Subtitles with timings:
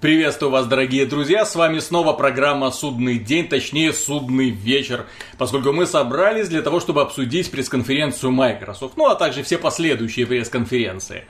[0.00, 1.44] Приветствую вас, дорогие друзья!
[1.44, 5.06] С вами снова программа «Судный день», точнее «Судный вечер»,
[5.38, 11.24] поскольку мы собрались для того, чтобы обсудить пресс-конференцию Microsoft, ну а также все последующие пресс-конференции.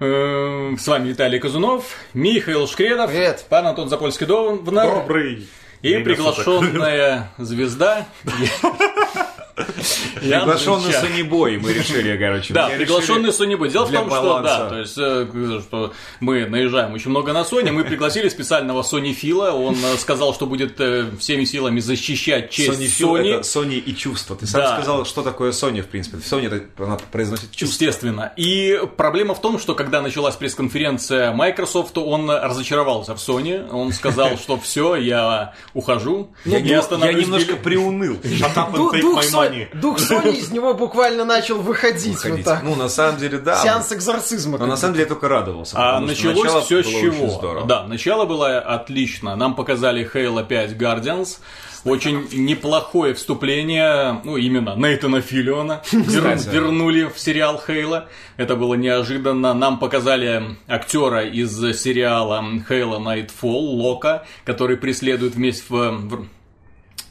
[0.00, 3.46] Э, С вами Виталий Казунов, Михаил Шкредов, Привет.
[3.48, 5.48] пан Антон Запольский-Довнар Добрый.
[5.80, 8.06] и приглашенная звезда
[10.20, 10.92] Приглашенный.
[10.92, 12.54] Sony Boy, мы решили, короче.
[12.54, 13.68] Да, приглашенный Sony Boy.
[13.70, 15.26] Дело в том, что да, то есть, э,
[15.66, 20.34] что мы наезжаем очень много на Sony, мы пригласили специального Sony Фила, он э, сказал,
[20.34, 23.40] что будет э, всеми силами защищать честь Sony Sony.
[23.40, 24.36] Sony и чувство.
[24.36, 26.18] Ты сам сказал, что такое Sony, в принципе.
[26.18, 27.84] Sony это она произносит чувство.
[27.84, 28.32] Естественно.
[28.36, 33.68] И проблема в том, что когда началась пресс-конференция Microsoft, он разочаровался в Sony.
[33.70, 36.30] Он сказал, что все, я ухожу.
[36.44, 38.16] Я, не- я остановлюсь немножко приуныл.
[38.74, 39.68] Дух, my Со- money.
[39.80, 42.44] дух Sony из него буквально начал выходить, вот Ходить.
[42.44, 42.62] так.
[42.62, 43.56] Ну, на самом деле, да.
[43.56, 44.58] Сеанс экзорцизма.
[44.58, 45.76] Но на самом деле я только радовался.
[45.78, 47.28] А началось начало все с чего?
[47.28, 47.66] здорово.
[47.66, 49.36] Да, начало было отлично.
[49.36, 51.38] Нам показали Halo 5 Guardians.
[51.84, 58.08] Очень неплохое вступление, ну, именно Нейтана Филлиона вернули в сериал Хейла.
[58.36, 59.54] Это было неожиданно.
[59.54, 66.26] Нам показали актера из сериала Halo Nightfall, Лока, который преследует вместе в, в-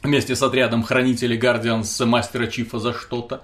[0.02, 3.42] вместе с отрядом хранителей Guardians Мастера Чифа за что-то.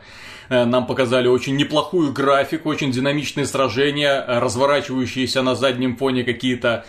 [0.48, 6.84] Э, Нам показали очень неплохую графику, очень динамичные сражения, э, разворачивающиеся на заднем фоне какие-то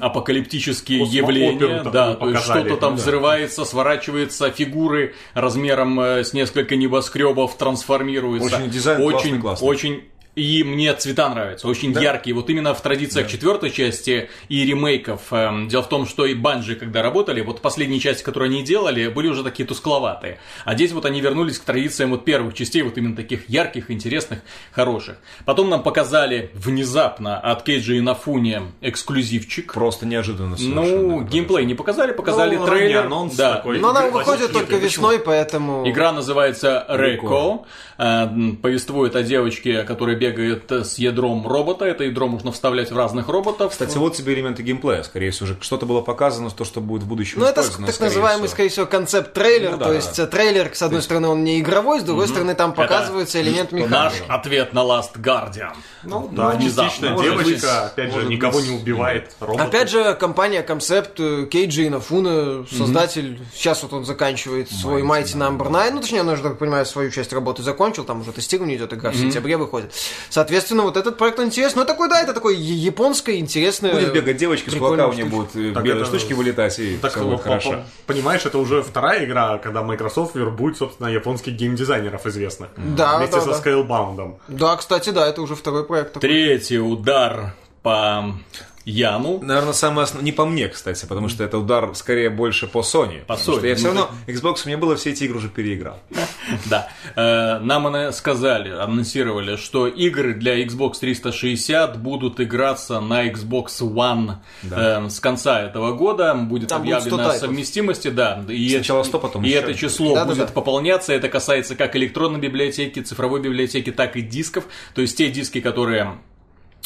[0.00, 3.02] апокалиптические Космооперу явления, да, то есть что-то там да.
[3.02, 8.56] взрывается, сворачивается, фигуры размером э, с несколько небоскребов трансформируются.
[8.56, 9.68] Очень дизайн классный, очень, классный.
[9.68, 12.34] очень и мне цвета нравятся, очень яркие.
[12.34, 15.32] Вот именно в традициях четвертой части и ремейков.
[15.32, 19.08] эм, Дело в том, что и Банжи, когда работали, вот последние части, которые они делали,
[19.08, 20.38] были уже такие тускловатые.
[20.64, 24.40] А здесь вот они вернулись к традициям вот первых частей, вот именно таких ярких, интересных,
[24.72, 25.18] хороших.
[25.44, 29.72] Потом нам показали внезапно от Кейджи и Нафуни эксклюзивчик.
[29.72, 33.06] Просто неожиданно совершенно, Ну, геймплей не показали, показали Ну, трейлер.
[33.06, 33.54] анонс да.
[33.56, 33.78] такой.
[33.78, 35.88] Но она Игры выходит только весной, поэтому...
[35.88, 37.66] Игра называется Реко.
[37.98, 38.26] Э,
[38.60, 41.84] Повествует о девочке, которая бегает с ядром робота.
[41.84, 43.72] Это ядро можно вставлять в разных роботов.
[43.72, 47.06] Кстати, вот тебе элементы геймплея, скорее всего, уже что-то было показано, то, что будет в
[47.06, 48.52] будущем Ну, это так скорее называемый, всего.
[48.54, 49.72] скорее всего, концепт-трейлер.
[49.72, 50.22] Ну да, то да, есть да.
[50.22, 53.80] э, трейлер, с одной стороны, он не игровой, с другой стороны, там показывается элемент Наш
[53.82, 54.22] механики.
[54.28, 55.74] ответ на Last Guardian.
[56.04, 56.90] Ну, да, внезапно.
[56.90, 59.34] частично Может девочка, быть, опять же, никого быть, не убивает.
[59.40, 59.64] робота.
[59.64, 65.70] Опять же, компания Concept, э, Кейджи Инафуна, создатель, сейчас вот он заканчивает свой Mighty Number
[65.70, 68.92] 9, ну, точнее, он уже, так понимаю, свою часть работы закончил, там уже тестирование идет,
[68.92, 69.92] игра в сентябре выходит.
[70.30, 71.80] Соответственно, вот этот проект интересный.
[71.80, 73.92] Ну, такой, да, это такой японское, интересное...
[73.92, 75.36] Будет бегать девочка, с кулака у нее штука.
[75.36, 77.84] будут э, Так белые это- штучки вылетать, и Так, все будет хорошо.
[78.06, 82.70] понимаешь, это уже вторая игра, когда Microsoft вербует, собственно, японских геймдизайнеров известных.
[82.76, 83.70] Да, Вместе да, со да.
[83.70, 84.34] Scalebound.
[84.48, 86.14] Да, кстати, да, это уже второй проект.
[86.14, 86.28] такой.
[86.28, 88.34] Третий удар по
[88.84, 89.40] Яну.
[89.42, 90.24] Наверное, самое основное...
[90.24, 93.24] Не по мне, кстати, потому что это удар скорее больше по Sony.
[93.24, 93.58] По Sony.
[93.58, 94.10] что я все Ну, равно...
[94.26, 95.98] Xbox у меня было, все эти игры уже переиграл.
[96.66, 96.88] Да.
[97.16, 105.08] Э, Нам сказали, анонсировали, что игры для Xbox 360 будут играться на Xbox One э,
[105.08, 106.34] с конца этого года.
[106.34, 108.44] Будет Там будет 100 объявлена совместимости, да.
[108.48, 111.12] И Сначала это- 100, потом И это число будет пополняться.
[111.12, 114.64] Это касается как электронной библиотеки, цифровой библиотеки, так и дисков.
[114.94, 116.18] То есть те диски, которые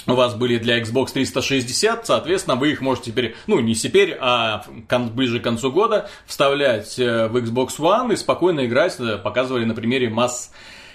[0.08, 4.64] у вас были для Xbox 360, соответственно, вы их можете теперь, ну, не теперь, а
[4.88, 8.96] кон- ближе к концу года вставлять э, в Xbox One и спокойно играть.
[8.98, 10.50] Э, Показывали на примере масс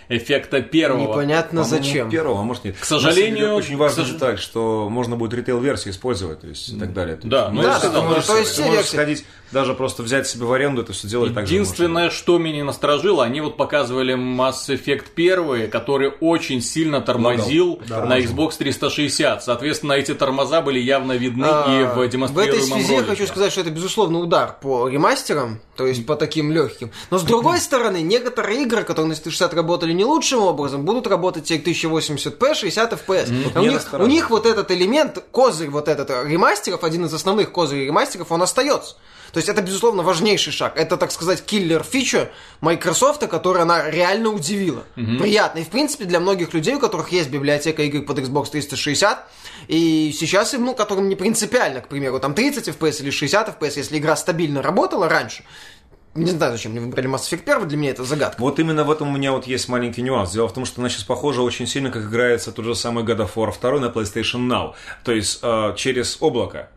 [0.10, 1.02] эффекта первого.
[1.12, 2.10] Непонятно По-моему, зачем.
[2.10, 2.76] Первого, а может нет.
[2.80, 6.80] К сожалению, очень важная к сож- деталь, что можно будет ритейл-версию использовать, то есть и
[6.80, 7.16] так далее.
[7.18, 8.94] То Да, есть, ну, да, ты да, да, можешь- то есть ты можешь версии.
[8.96, 12.64] сходить, даже просто взять себе в аренду, это все делать так же Единственное, что меня
[12.64, 19.44] насторожило, они вот показывали Mass Effect 1, который очень сильно тормозил на Xbox 360.
[19.44, 23.28] Соответственно, эти тормоза были явно видны и в А, В демонстрируемом этой связи я хочу
[23.28, 26.92] сказать, что это, безусловно, удар по ремастерам, то есть по таким легким.
[27.12, 31.48] Но с другой стороны, некоторые игры, которые на 360 работали не лучшим образом, будут работать
[31.48, 33.52] к 1080p, 60 fps.
[33.56, 37.14] А у, них, у них вот этот элемент, козырь вот этот э, ремастеров, один из
[37.14, 38.96] основных козырей ремастеров, он остается.
[39.34, 40.78] То есть это, безусловно, важнейший шаг.
[40.78, 42.30] Это, так сказать, киллер фича
[42.62, 44.84] Microsoft, которая она реально удивила.
[44.94, 45.60] Приятно.
[45.60, 49.28] И, в принципе, для многих людей, у которых есть библиотека игр под Xbox 360,
[49.70, 53.74] и сейчас им, ну, которым не принципиально, к примеру, там 30 FPS или 60 FPS,
[53.78, 55.44] если игра стабильно работала раньше,
[56.16, 58.40] не знаю, зачем мне выбрали Mass Effect 1, для меня это загадка.
[58.40, 60.32] Вот именно в этом у меня вот есть маленький нюанс.
[60.32, 63.28] Дело в том, что она сейчас похожа очень сильно, как играется тот же самый God
[63.28, 64.74] of War 2 на PlayStation Now.
[65.04, 66.70] То есть э, через облако.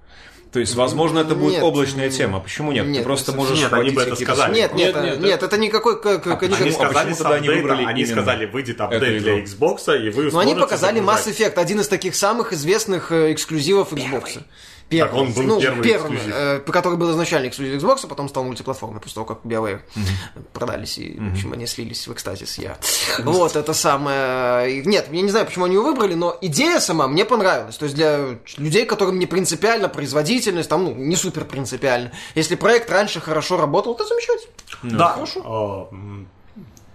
[0.52, 1.62] То есть, возможно, это будет Нет.
[1.62, 2.40] облачная тема.
[2.40, 2.86] Почему нет?
[2.86, 3.58] Нет, Ты просто не можешь.
[3.58, 4.54] Нет, они бы это сказали.
[4.54, 6.00] Нет, нет, Нет, нет, нет, это никакой...
[6.00, 6.26] Как?
[6.26, 9.38] Они никакой- а сказали тогда они выбрали они именно сказали, выйдет апдейт для игру?
[9.40, 11.26] Xbox, и вы Но они сможете показали Mass.
[11.26, 14.22] Effect, один из таких самых известных э, эксклюзивов Xbox.
[14.22, 14.44] Первый,
[14.90, 16.34] Так он был ну, первый эксклюзив.
[16.34, 19.80] э, который был изначально эксклюзив Xbox, а потом стал мультиплатформой, после того, как BioWare
[20.52, 22.78] продались, и, в общем, они слились в экстазис, я.
[23.24, 24.82] Вот, это самое...
[24.84, 27.76] Нет, я не знаю, почему они его выбрали, но идея сама мне понравилась.
[27.76, 32.12] То есть для людей, которым не принципиально производительность, там, ну, не супер принципиально.
[32.34, 34.52] Если проект раньше хорошо работал, то замечательно.
[34.82, 35.18] Да.
[35.44, 36.28] А, м,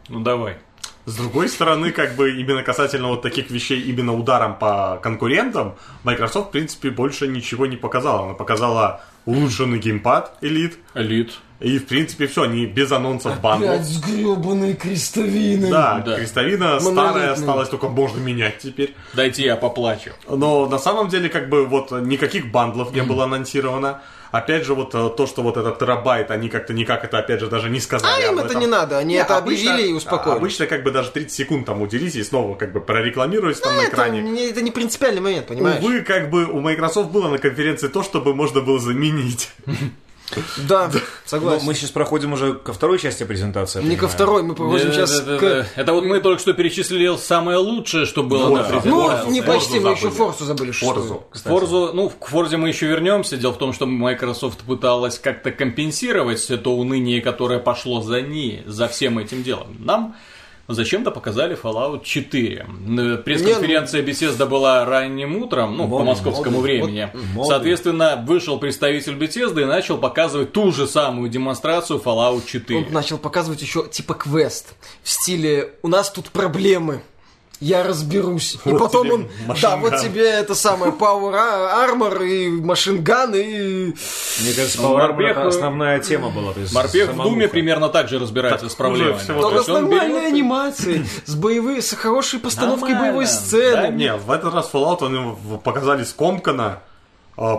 [0.07, 0.57] Ну давай.
[1.05, 6.49] С другой стороны, как бы именно касательно вот таких вещей, именно ударом по конкурентам, Microsoft,
[6.49, 8.25] в принципе, больше ничего не показала.
[8.25, 11.33] Она показала улучшенный геймпад Elite, Элит.
[11.59, 13.81] и, в принципе, все, они без анонсов бандлов.
[13.83, 15.69] сгребанные крестовины.
[15.69, 16.17] Да, Да.
[16.17, 17.31] крестовина старая Монолитный.
[17.33, 18.95] осталась, только можно менять теперь.
[19.13, 20.11] Дайте я поплачу.
[20.29, 24.01] Но на самом деле, как бы, вот никаких бандлов не было анонсировано.
[24.31, 27.47] Опять же, вот э, то, что вот этот терабайт, они как-то никак это, опять же,
[27.47, 28.23] даже не сказали.
[28.23, 28.61] А им это этом.
[28.61, 30.37] не надо, они это обычно- объявили и успокоили.
[30.37, 33.81] Обычно, как бы, даже 30 секунд там уделите и снова, как бы, прорекламируете там на
[33.81, 34.21] Это, экране.
[34.21, 35.83] не- это не принципиальный момент, понимаешь?
[35.83, 39.49] Увы, как бы, у Microsoft было на конференции то, чтобы можно было заменить.
[40.67, 41.65] Да, Ну, согласен.
[41.65, 43.81] мы сейчас проходим уже ко второй части презентации.
[43.81, 45.67] Не ко второй, мы проходим сейчас к...
[45.75, 48.69] Это вот мы только что перечислили самое лучшее, что было Вот, на да.
[48.69, 49.25] презентации.
[49.25, 50.17] Ну, не Форзу почти, мы еще забыли.
[50.17, 50.71] Форсу забыли.
[50.71, 51.23] Форзу.
[51.33, 53.37] Форзу, ну, к Форзе мы еще вернемся.
[53.37, 58.87] Дело в том, что Microsoft пыталась как-то компенсировать то уныние, которое пошло за ней, за
[58.87, 59.75] всем этим делом.
[59.79, 60.15] Нам
[60.73, 62.65] зачем-то показали Fallout 4.
[62.99, 67.09] Э, Пресс-конференция Bethesda была ранним утром, ну, по московскому времени.
[67.43, 72.79] Соответственно, вышел представитель Bethesda и начал показывать ту же самую демонстрацию Fallout 4.
[72.79, 74.73] Он начал показывать еще типа квест
[75.03, 77.01] в стиле «У нас тут проблемы».
[77.61, 78.57] Я разберусь.
[78.65, 79.27] и Вот потом он,
[79.61, 83.93] да, вот тебе это самое Power Armor и машинган и...
[84.41, 86.53] Мне кажется, Ну, Power Armor это э, основная тема была.
[86.73, 89.19] Морпех в Думе примерно так же разбирается Так с проблемами.
[89.27, 93.31] Только с он нормальной берет- анимацией, с боевой, с хорошей постановкой Нормально, боевой да.
[93.31, 93.87] сцены.
[93.95, 96.81] Не, в этот раз Fallout они в- показали скомканно,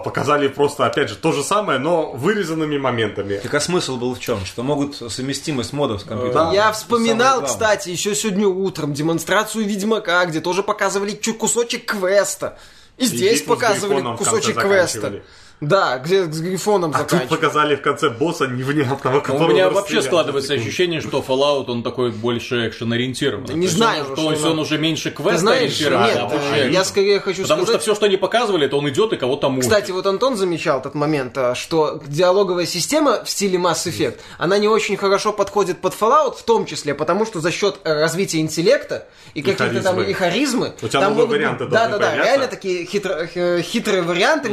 [0.04, 3.38] показали просто, опять же, то же самое, но вырезанными моментами.
[3.42, 4.44] Так а смысл был в чем?
[4.44, 6.50] Что могут совместимость модов с компьютером.
[6.50, 6.54] Да.
[6.54, 12.58] Я вспоминал, кстати, еще сегодня утром демонстрацию Ведьмака, где тоже показывали кусочек квеста.
[12.96, 15.22] И здесь показывали кусочек квеста.
[15.62, 19.74] Да, где с Грифоном А тут показали в конце босса невнятного, У которого меня расстреляли
[19.74, 23.46] вообще складывается ощущение, что Fallout он такой больше экшен ориентированный.
[23.46, 26.70] Да не знаю, что, что он, он- уже меньше квеста знаешь, нет, а больше э,
[26.72, 27.80] я скорее хочу Потому сказать...
[27.80, 29.72] что все, что они показывали, это он идет и кого-то мучает.
[29.72, 34.58] Кстати, вот Антон замечал этот момент, а, что диалоговая система в стиле Mass Effect, она
[34.58, 38.40] не очень хорошо подходит под Fallout, в том числе, потому что за счет э, развития
[38.40, 42.06] интеллекта и каких-то там и харизмы, У тебя там новые варианты да, должны да, да,
[42.08, 42.30] появляться.
[42.32, 44.50] реально такие хитро- э, хитрые варианты,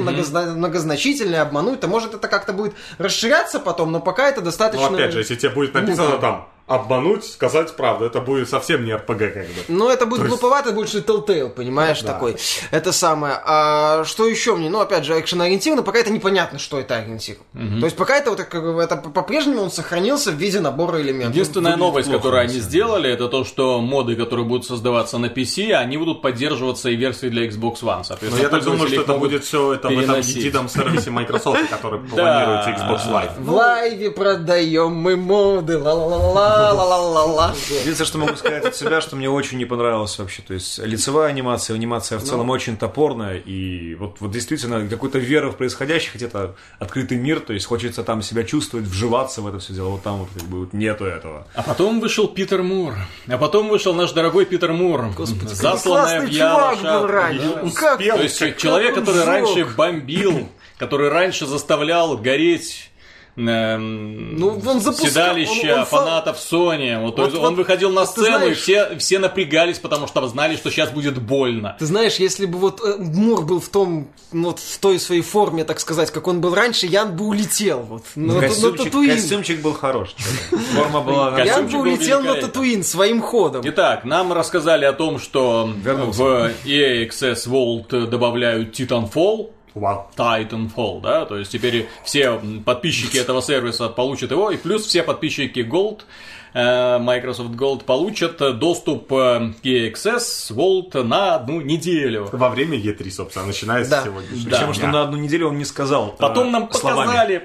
[0.99, 4.89] многозначительные, обмануть, то может это как-то будет расширяться потом, но пока это достаточно...
[4.89, 8.93] Ну, опять же, если тебе будет написано там обмануть, сказать правду, это будет совсем не
[8.93, 9.61] РПГ как бы.
[9.67, 12.13] Ну, это будет глуповато, больше Telltale, понимаешь, Да.
[12.13, 12.35] такой.
[12.71, 13.39] Это самое.
[13.45, 14.69] А что еще мне?
[14.69, 17.79] Ну, опять же, экшен-ориентированно, пока это непонятно, что это ориентировано.
[17.79, 21.33] То есть, пока это вот как бы, это по-прежнему он сохранился в виде набора элементов.
[21.33, 25.25] Единственная выглядит новость, плохо, которую они сделали, это то, что моды, которые будут создаваться на
[25.27, 27.97] PC, они будут поддерживаться и версии для Xbox One.
[27.97, 31.69] Но Соответственно, я так думаю, что это будет все это в этом едином сервисе Microsoft,
[31.69, 33.31] который планируется Xbox Live.
[33.39, 35.77] В лайве продаем мы моды,
[36.59, 37.55] ла-ла-ла-ла-ла-ла-ла-ла.
[37.69, 40.41] Единственное, что могу сказать от себя, что мне очень не понравилось вообще.
[40.41, 43.37] То есть лицевая анимация, анимация в целом очень топорная.
[43.37, 48.03] И вот, вот действительно какой-то веры в происходящее, хотя это открытый мир, то есть хочется
[48.03, 49.89] там себя чувствовать, вживаться в это все дело.
[49.89, 51.47] Вот там вот как бы вот нету этого.
[51.53, 52.93] А потом вышел Питер Мур.
[53.27, 55.13] А потом вышел наш дорогой Питер Мур.
[55.17, 56.37] Засланная раньше.
[56.37, 57.29] шапка.
[57.63, 57.99] Ну, как?
[57.99, 58.17] Успел.
[58.17, 62.88] То есть Как- человек, который раньше бомбил, который раньше заставлял гореть
[63.45, 67.01] Ну, он запускал- седалища он- он фа- фанатов Sony.
[67.01, 70.07] Вот, то Вот- есть вот он выходил на сцену, знаешь- и все, все напрягались, потому
[70.07, 71.75] что знали, что сейчас будет больно.
[71.79, 75.21] Ты знаешь, если бы вот э, Мур был в том, ну, вот в той своей
[75.21, 77.79] форме, так сказать, как он был раньше, Ян бы улетел.
[77.79, 79.15] Вот, на, на костюмчик, Татуин.
[79.15, 80.15] костюмчик был хорош.
[80.75, 81.41] Форма была...
[81.41, 82.35] Ян бы улетел на.
[82.35, 83.61] Татуин своим ходом.
[83.65, 85.87] Итак, нам рассказали о том, что в
[86.65, 90.09] EA Access Vault добавляют Titanfall, Вау.
[90.15, 95.59] Titanfall, да, то есть теперь все подписчики этого сервиса получат его, и плюс все подписчики
[95.59, 96.01] Gold,
[96.53, 102.29] э, Microsoft Gold получат доступ э, к Access Vault на одну неделю.
[102.31, 104.01] Во время E3, собственно, начиная Да.
[104.01, 104.57] с сегодняшнего Да.
[104.57, 106.15] Причем, что на одну неделю он не сказал.
[106.17, 107.43] Потом э, нам словами.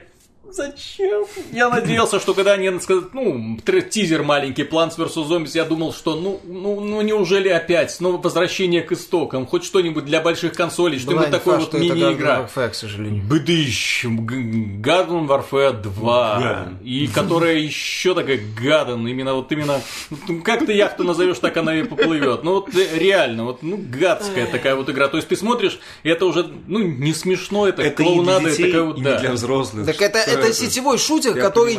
[0.55, 1.25] Зачем?
[1.53, 3.59] Я надеялся, что когда они сказали, ну,
[3.91, 5.29] тизер маленький, Plants vs.
[5.29, 10.05] Zombies, я думал, что, ну, ну, ну, неужели опять снова возвращение к истокам, хоть что-нибудь
[10.05, 12.47] для больших консолей, что-нибудь такое вот мини-игра.
[12.47, 13.25] к сожалению.
[13.25, 16.79] Быдыщ, Garden Warfare 2, Гаден.
[16.85, 19.81] и которая еще такая гадан, именно вот именно,
[20.29, 22.45] ну, как ты яхту назовешь, так она и поплывет.
[22.45, 25.09] Ну вот э, реально, вот ну гадская такая вот игра.
[25.09, 28.83] То есть ты смотришь, и это уже, ну не смешно, это, Это клоунада, детей, такая
[28.83, 29.15] вот, да.
[29.15, 29.87] не для взрослых.
[29.87, 31.75] Так это, Что это сетевой шутер, Я который,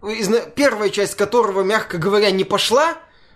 [0.00, 0.50] понимаю.
[0.54, 2.94] первая часть которого, мягко говоря, не пошла,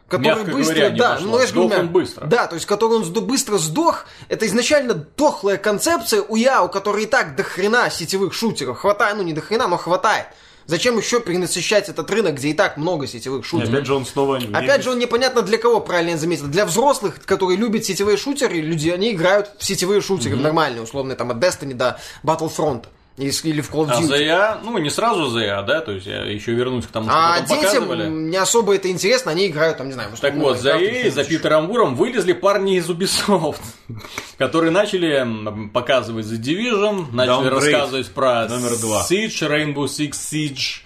[0.08, 1.26] который Мягко быстро, говоря, да, пошла.
[1.28, 2.26] ну я же говорю, он быстро.
[2.26, 7.04] Да, то есть который он быстро сдох, это изначально дохлая концепция у Я, у которой
[7.04, 10.26] и так до хрена сетевых шутеров хватает, ну не до хрена, но хватает.
[10.66, 13.68] Зачем еще перенасыщать этот рынок, где и так много сетевых шутеров?
[13.70, 14.36] опять же он снова...
[14.36, 16.46] не- Опять же, он непонятно для кого, правильно я заметил.
[16.46, 21.16] Для взрослых, которые любят сетевые шутеры, люди, они играют в сетевые шутеры, в нормальные, условные,
[21.16, 22.84] там, от Destiny до Battlefront.
[23.16, 24.08] Или или в Call of А Duty.
[24.08, 27.40] ZA, ну не сразу ZA, да, то есть я еще вернусь к тому, что А
[27.40, 27.98] потом показывали.
[27.98, 31.10] детям не особо это интересно, они играют, там, не знаю, Так вот, за или EA,
[31.12, 31.22] за.
[31.24, 33.60] Питером Буром вылезли парни из Ubisoft,
[34.36, 35.24] которые начали
[35.68, 39.06] показывать The Division, начали Downgrade рассказывать про номер два.
[39.08, 40.80] Siege, Rainbow Six Siege,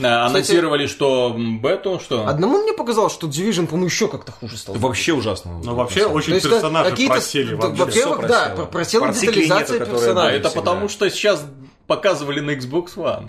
[0.00, 2.28] А, анонсировали, что бету, что?
[2.28, 4.76] Одному мне показалось, что Division, по-моему, еще как-то хуже стал.
[4.76, 5.60] Вообще ужасно.
[5.64, 7.84] Ну, вообще, очень есть, персонажи какие-то- просели вообще.
[7.84, 10.38] Во-первых, да, просела детализация персонажей.
[10.38, 10.60] это всегда.
[10.60, 11.44] потому что сейчас
[11.86, 13.28] показывали на Xbox One.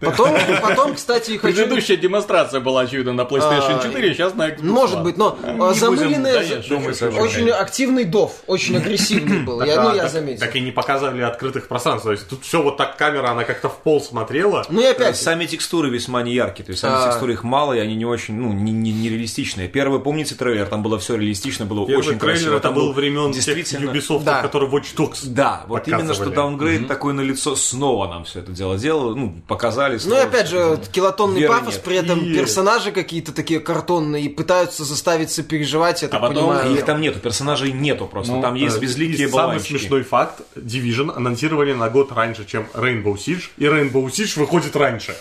[0.00, 0.30] Потом,
[0.62, 1.56] потом, кстати, хочу...
[1.56, 5.48] Предыдущая демонстрация была, очевидно, на PlayStation А, 4, сейчас на Xbox Может быть, но Не
[5.50, 6.98] а, будем, замыленный, да, я шучу, думаю, шучу.
[6.98, 7.24] совершенно.
[7.24, 9.62] очень активный дов, очень агрессивный был.
[9.64, 10.40] Я, ну, А, я так- заметил.
[10.40, 12.04] Так и не показывали открытых пространств.
[12.04, 14.64] То есть тут все вот так камера, она как-то в пол смотрела.
[14.68, 17.06] Ну и опять, Сами текстуры весьма неяркие, то есть сами А.
[17.08, 19.66] текстуры их мало, и они не очень, ну, не, не, не реалистичные.
[19.66, 22.56] Первый, помните, трейлер, там было все реалистично, было Первый очень трейлер красиво.
[22.56, 23.90] это был времен тех действительно...
[23.90, 24.42] Ubisoft, Да.
[24.42, 26.00] который Watch Dogs Да, вот показывали.
[26.02, 29.87] именно что даунгрейд такой на лицо снова нам все это дело делало, ну, показали.
[29.94, 31.82] Ну и снова опять же, килотонный Веры пафос, нет.
[31.82, 36.74] при этом И- персонажи какие-то такие картонные и пытаются заставить сопереживать, я так потом понимаю.
[36.74, 41.14] Их там нету, персонажей нету просто, Ну, там есть Э, безликие самый смешной факт, Division
[41.14, 45.14] анонсировали на год раньше, чем Rainbow Siege, и Rainbow Siege выходит раньше.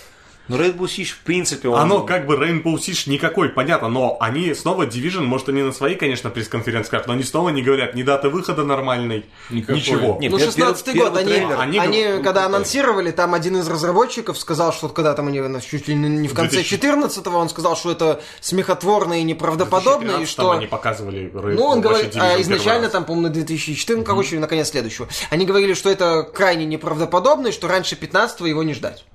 [0.48, 1.80] Но Rainbow Siege, в принципе, он...
[1.80, 5.96] Оно как бы Rainbow Siege никакой, понятно, но они снова Division, может они на своей,
[5.96, 9.75] конечно, пресс-конференции скажут, но они снова не говорят ни даты выхода нормальной, Никакой.
[9.75, 10.18] ничего.
[10.22, 13.58] Нет, Ну, пер- 16 пер- год, они, трейлер, они- они, ну, когда анонсировали, там один
[13.58, 16.74] из разработчиков сказал, что когда там они ну, чуть ли не в конце 2000.
[16.82, 20.51] 14-го, он сказал, что это смехотворно и неправдоподобно, и 2013 что...
[20.51, 24.70] они показывали Rainbow Ну, он говорит, а изначально там, по-моему, на 2014, короче, на конец
[24.70, 25.08] следующего.
[25.30, 29.06] Они говорили, что это крайне неправдоподобно, и что раньше 15-го его не ждать.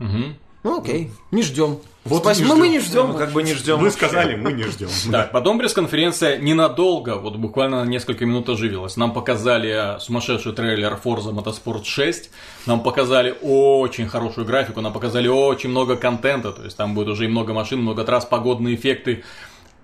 [0.62, 1.78] Ну, окей, не ждем.
[2.04, 2.72] Вот Спасибо, не мы ждем.
[2.72, 3.08] не ждем.
[3.08, 3.78] Ну, как бы не ждем.
[3.78, 4.88] Вы сказали, мы не ждем.
[5.10, 8.96] Так, потом пресс-конференция ненадолго, вот буквально на несколько минут оживилась.
[8.96, 12.30] Нам показали сумасшедший трейлер Forza Motorsport 6,
[12.66, 17.24] нам показали очень хорошую графику, нам показали очень много контента, то есть там будет уже
[17.24, 19.24] и много машин, много трасс, погодные эффекты.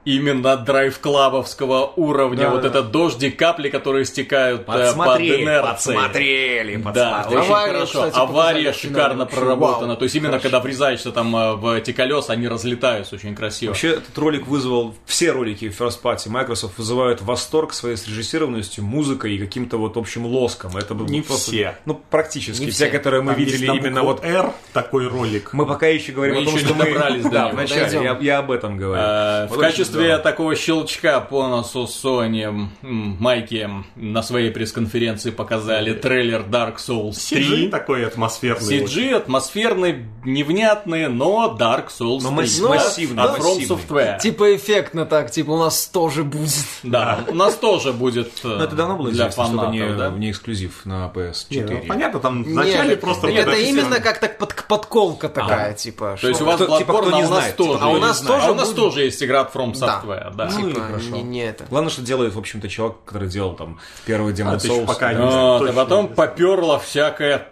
[0.05, 2.69] Именно драйв-клабовского уровня, Да, вот да.
[2.69, 5.97] этот дождик, капли, которые стекают э, под Подсмотрели, инерцией.
[5.99, 7.41] подсмотрели, Да, подсмотрели.
[7.41, 7.87] очень Авария, хорошо.
[8.07, 9.87] кстати, Авария в шикарно проработана.
[9.89, 9.97] вау.
[9.97, 13.71] То есть именно когда врезаешься там э, в эти колеса, они разлетаются очень красиво.
[13.71, 19.39] Вообще, этот ролик вызвал, все ролики First Party Microsoft вызывают восторг своей срежиссированностью, музыкой и
[19.39, 20.77] каким-то вот общим лоском.
[20.77, 21.77] Это был Не просто- все.
[21.85, 22.65] Ну, практически.
[22.65, 22.91] Не все, все.
[22.97, 24.25] которые мы Там видели именно вот...
[24.25, 25.53] R такой ролик.
[25.53, 26.85] Мы пока еще говорим Мы о том, еще что не мы...
[26.93, 27.53] добрались до да, него.
[27.57, 29.03] вначале, я, я об этом говорю.
[29.03, 30.23] Э, В Вот качестве здорово.
[30.23, 37.69] такого щелчка по носу Sony Майки на своей пресс-конференции показали трейлер Dark Souls CG 3.
[37.69, 38.81] такой атмосферный.
[38.85, 42.31] CG атмосферный, невнятный, но Dark Souls Но 3.
[42.37, 43.69] масс- Да, массивный, От From.
[43.69, 44.19] Software.
[44.21, 46.53] Типа эффектно так, типа у нас тоже будет.
[46.83, 49.97] Да, у нас тоже будет э, это давно было для известно, что это фанатов, не,
[50.27, 50.31] да?
[50.31, 51.71] эксклюзив на Не, PS4.
[51.83, 53.29] ну, понятно, там Нет, вначале просто...
[53.29, 56.17] это именно как так под, подколка такая, типа.
[56.21, 57.73] То есть у вас типа, Bloodborne, а у нас знает, тоже.
[57.73, 58.03] типа, а у есть.
[58.07, 60.01] нас тоже А у нас тоже есть игра от From Да.
[60.05, 60.51] Software, да.
[60.53, 61.11] Ну, Типа, хорошо.
[61.11, 61.65] не, не это.
[61.71, 64.87] Главное, что делает, в общем-то, чувак, который делал там первый Demon еще Souls.
[64.87, 67.49] пока не Вот, а точно потом поперла всякая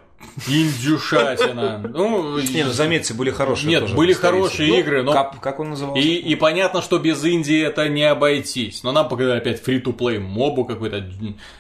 [0.48, 1.82] индюшатина.
[1.92, 5.60] Ну, Не, ну заметьте, были хорошие Нет, тоже были хорошие Ну, игры, но- Кап, как
[5.60, 6.00] он назывался?
[6.00, 8.82] И, и понятно, что без Индии это не обойтись.
[8.82, 11.04] Но нам показали опять фри-то-плей мобу какой-то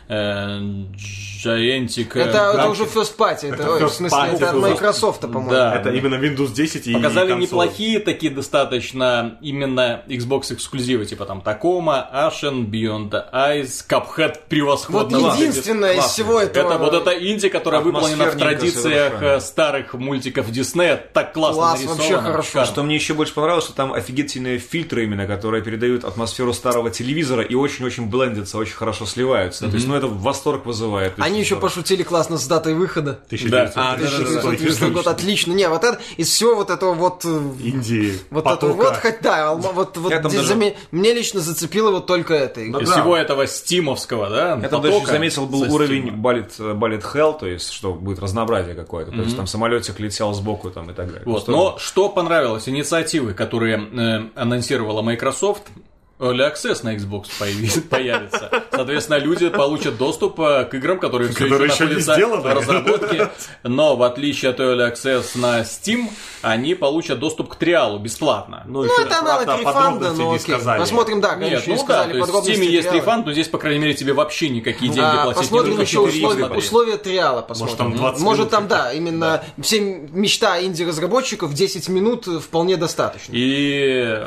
[0.08, 0.58] э,
[1.44, 2.10] Giantic.
[2.14, 4.56] э, Это, это уже first party, это, Это ой, в first смысле, party, это от
[4.56, 5.50] Microsoft, по-моему.
[5.50, 5.74] Да.
[5.76, 7.42] Это именно Windows 10 и Показали консоль.
[7.42, 14.48] неплохие такие достаточно именно Xbox эксклюзивы, типа там Tacoma, Ashen, Beyond the Ice, Cuphead Вот
[14.48, 15.16] превосходно.
[15.34, 16.68] единственное из всего этого...
[16.74, 21.60] Это вот это инди, которая выполнена в Атмосферненькая традициях э, старых мультиков Диснея так классно
[21.62, 21.96] Класс, нарисовано.
[22.02, 22.48] вообще хорошо.
[22.48, 22.66] шикарно.
[22.72, 27.42] Что мне еще больше понравилось, что там офигительные фильтры именно, которые передают атмосферу старого телевизора
[27.42, 29.68] и очень-очень блендятся, очень хорошо сливаются.
[29.68, 31.14] То есть, ну, это восторг вызывает.
[31.18, 31.68] Они еще здорово.
[31.68, 33.20] пошутили классно с датой выхода.
[33.26, 33.72] 1900.
[33.76, 34.40] А, да, да, да, да.
[34.40, 35.52] 1990 год, отлично.
[35.52, 37.24] Не, вот это, из всего вот этого вот...
[37.24, 37.28] э,
[37.62, 38.18] Индии.
[38.30, 38.66] Вот потока.
[38.66, 42.60] это вот, хоть да, вот, вот даже- заме- мне лично зацепило вот только это.
[42.60, 42.80] Из да.
[42.84, 46.16] всего этого стимовского, да, Я там даже заметил, был уровень стима.
[46.16, 48.35] балет, балет hell, то есть, что будет разнообразие
[48.74, 49.10] какое-то.
[49.12, 51.22] То есть, там самолетик летел сбоку там и так далее.
[51.24, 51.42] Вот.
[51.42, 52.68] Что- Но что понравилось?
[52.68, 55.62] Инициативы, которые э, анонсировала Microsoft,
[56.18, 58.50] Early Access на Xbox появи- появится.
[58.70, 62.46] Соответственно, люди получат доступ э, к играм, которые все Которые еще еще не находятся в
[62.54, 63.30] разработке.
[63.64, 66.08] Но в отличие от Early Access на Steam,
[66.42, 68.62] они получат доступ к триалу бесплатно.
[68.66, 70.40] Ну, Ну, еще, это аналог правда, рефанда, но не окей.
[70.40, 70.78] сказали.
[70.78, 73.32] Посмотрим, да, конечно, Нет, не ну да, сказали то есть в Steam есть рефанд, но
[73.32, 75.82] здесь, по крайней мере, тебе вообще никакие деньги А, платить не посмотрим нужно.
[75.82, 77.42] еще четыре условия, условия триала.
[77.42, 77.76] Посмотрим.
[77.76, 78.96] там 20 Может там, да, каких-то.
[78.96, 83.32] именно все мечта инди-разработчиков 10 минут вполне достаточно.
[83.34, 84.26] И э,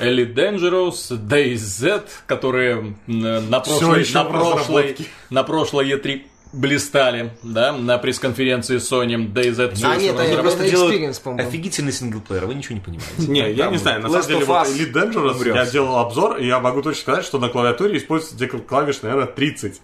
[0.00, 4.96] Elite Dangerous, DayZ, которые на прошлой, на прошлой,
[5.30, 6.22] на прошлой E3
[6.52, 9.80] блистали, да, на пресс-конференции Sony DayZ.
[9.84, 13.12] А, нет, они просто делают офигительный синглплеер, вы ничего не понимаете.
[13.28, 16.58] Не, я не знаю, на самом деле, вот Elite Dangerous, я делал обзор, и я
[16.58, 19.80] могу точно сказать, что на клавиатуре используется где клавиш, наверное, 30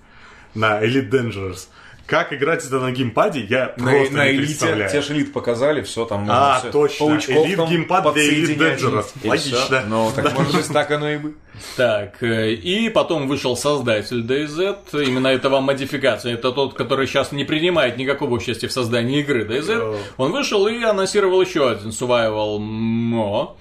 [0.55, 1.69] на Elite Dangerous.
[2.07, 4.91] Как играть это на геймпаде, я На, просто на не элите, представляю.
[4.91, 6.71] те же элит показали, все там А, можно всё.
[6.73, 7.07] точно.
[7.07, 9.07] Паучков Elite там геймпад для Dangerous.
[9.23, 9.83] и Логично.
[9.89, 11.35] Ну, так может быть, так оно и быть.
[11.77, 17.45] Так, э, и потом вышел создатель DayZ, именно этого модификация, это тот, который сейчас не
[17.45, 19.99] принимает никакого участия в создании игры DayZ.
[20.17, 23.57] Он вышел и анонсировал еще один Survival Mo.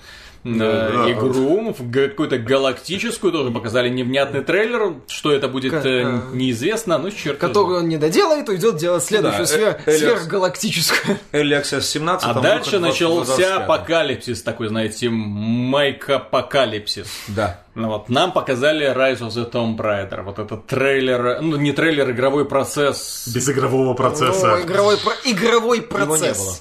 [0.46, 1.12] Да.
[1.12, 6.98] игру, в г- какую-то галактическую, тоже показали невнятный трейлер, что это будет Ка- э, неизвестно,
[7.00, 10.00] ну черт его Которую он не доделает, уйдет делать следующую Да, свер- э, Элиас.
[10.20, 11.18] сверхгалактическую.
[11.32, 13.58] Early Access 17, А дальше выход 20- начался 25.
[13.64, 17.08] апокалипсис, такой, знаете, майк-апокалипсис.
[17.30, 17.62] Да.
[17.76, 22.10] Ну вот, нам показали Rise of the Tomb Raider, вот этот трейлер, ну не трейлер,
[22.12, 23.28] игровой процесс.
[23.34, 24.48] Без игрового процесса.
[24.48, 26.38] Ну, игровой, про- игровой Его не процесс.
[26.38, 26.56] было.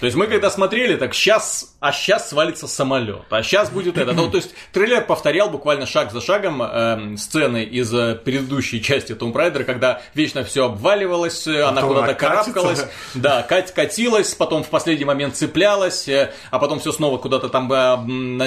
[0.00, 4.12] То есть мы когда смотрели, так сейчас, а сейчас свалится самолет, а сейчас будет это.
[4.12, 9.12] Ну, то есть трейлер повторял буквально шаг за шагом эм, сцены из э, предыдущей части
[9.12, 12.52] Tomb Raider, когда вечно все обваливалось, э, она Потом куда-то она катится.
[12.52, 17.48] карабкалась, да, кать, катилась, потом в последний момент цеплялась, э, а потом все снова куда-то
[17.48, 17.96] там э,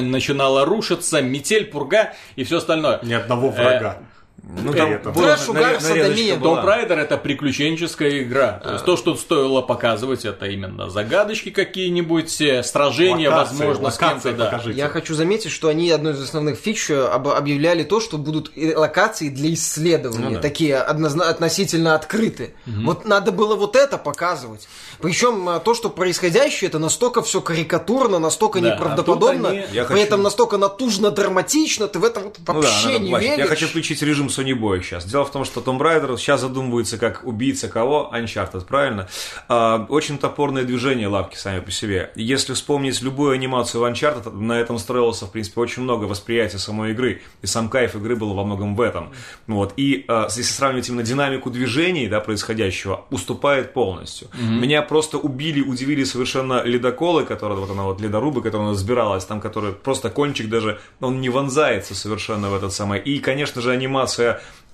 [0.02, 3.00] начинало рушиться, метель, пурга и все остальное.
[3.04, 3.98] Ни одного врага.
[4.44, 5.14] Ну, там этом.
[5.14, 6.36] была Трэш, угар, садомия.
[6.36, 8.54] Tomb Raider это приключенческая игра.
[8.64, 14.02] То есть то, что стоило показывать, это именно загадочки какие-нибудь, э, сражения, Локации, возможно, с
[14.02, 14.46] локации да.
[14.46, 14.78] покажите.
[14.80, 18.52] Я хочу заметить, что они одной из основных фич э, об- объявляли то, что будут
[18.56, 20.40] и локации для исследования, Ну да.
[20.42, 22.54] такие однозна- относительно открыты.
[22.66, 24.68] Вот надо было вот это показывать.
[25.02, 29.80] Причем э, то, что происходящее, это настолько все карикатурно, настолько Да, неправдоподобно, а они- при
[29.84, 33.38] хочу- этом настолько натужно драматично, ты в это вот Ну да, вообще не веришь.
[33.38, 35.06] Я хочу включить режим Sony Boy сейчас.
[35.06, 38.10] Дело в том, что Tomb Raider сейчас задумывается как убийца кого?
[38.14, 39.08] Uncharted, правильно?
[39.48, 42.12] А, очень топорное движение лапки сами по себе.
[42.16, 46.92] Если вспомнить любую анимацию в Uncharted, на этом строился, в принципе, очень много восприятия самой
[46.92, 47.22] игры.
[47.42, 49.12] И сам кайф игры был во многом в этом.
[49.48, 49.74] Вот.
[49.78, 54.30] И а, если сравнивать именно динамику движений, да, происходящего, уступает полностью.
[54.40, 59.26] Меня просто убили, удивили совершенно ледоколы, которые, вот она вот ледорубы, которая у нас сбиралась,
[59.26, 63.00] там, который просто кончик даже, он не вонзается совершенно в этот самый.
[63.00, 64.19] И, конечно же, анимация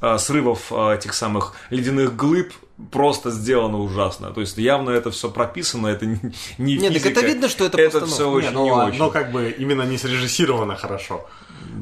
[0.02, 2.54] а, срывов а, этих самых ледяных глыб
[2.92, 4.32] просто сделано ужасно.
[4.32, 6.20] То есть явно это все прописано, это не,
[6.58, 7.10] не Нет, так физика.
[7.20, 9.00] это видно, что это Это все очень Не, ну, не очень.
[9.00, 11.26] но как бы именно не срежиссировано хорошо.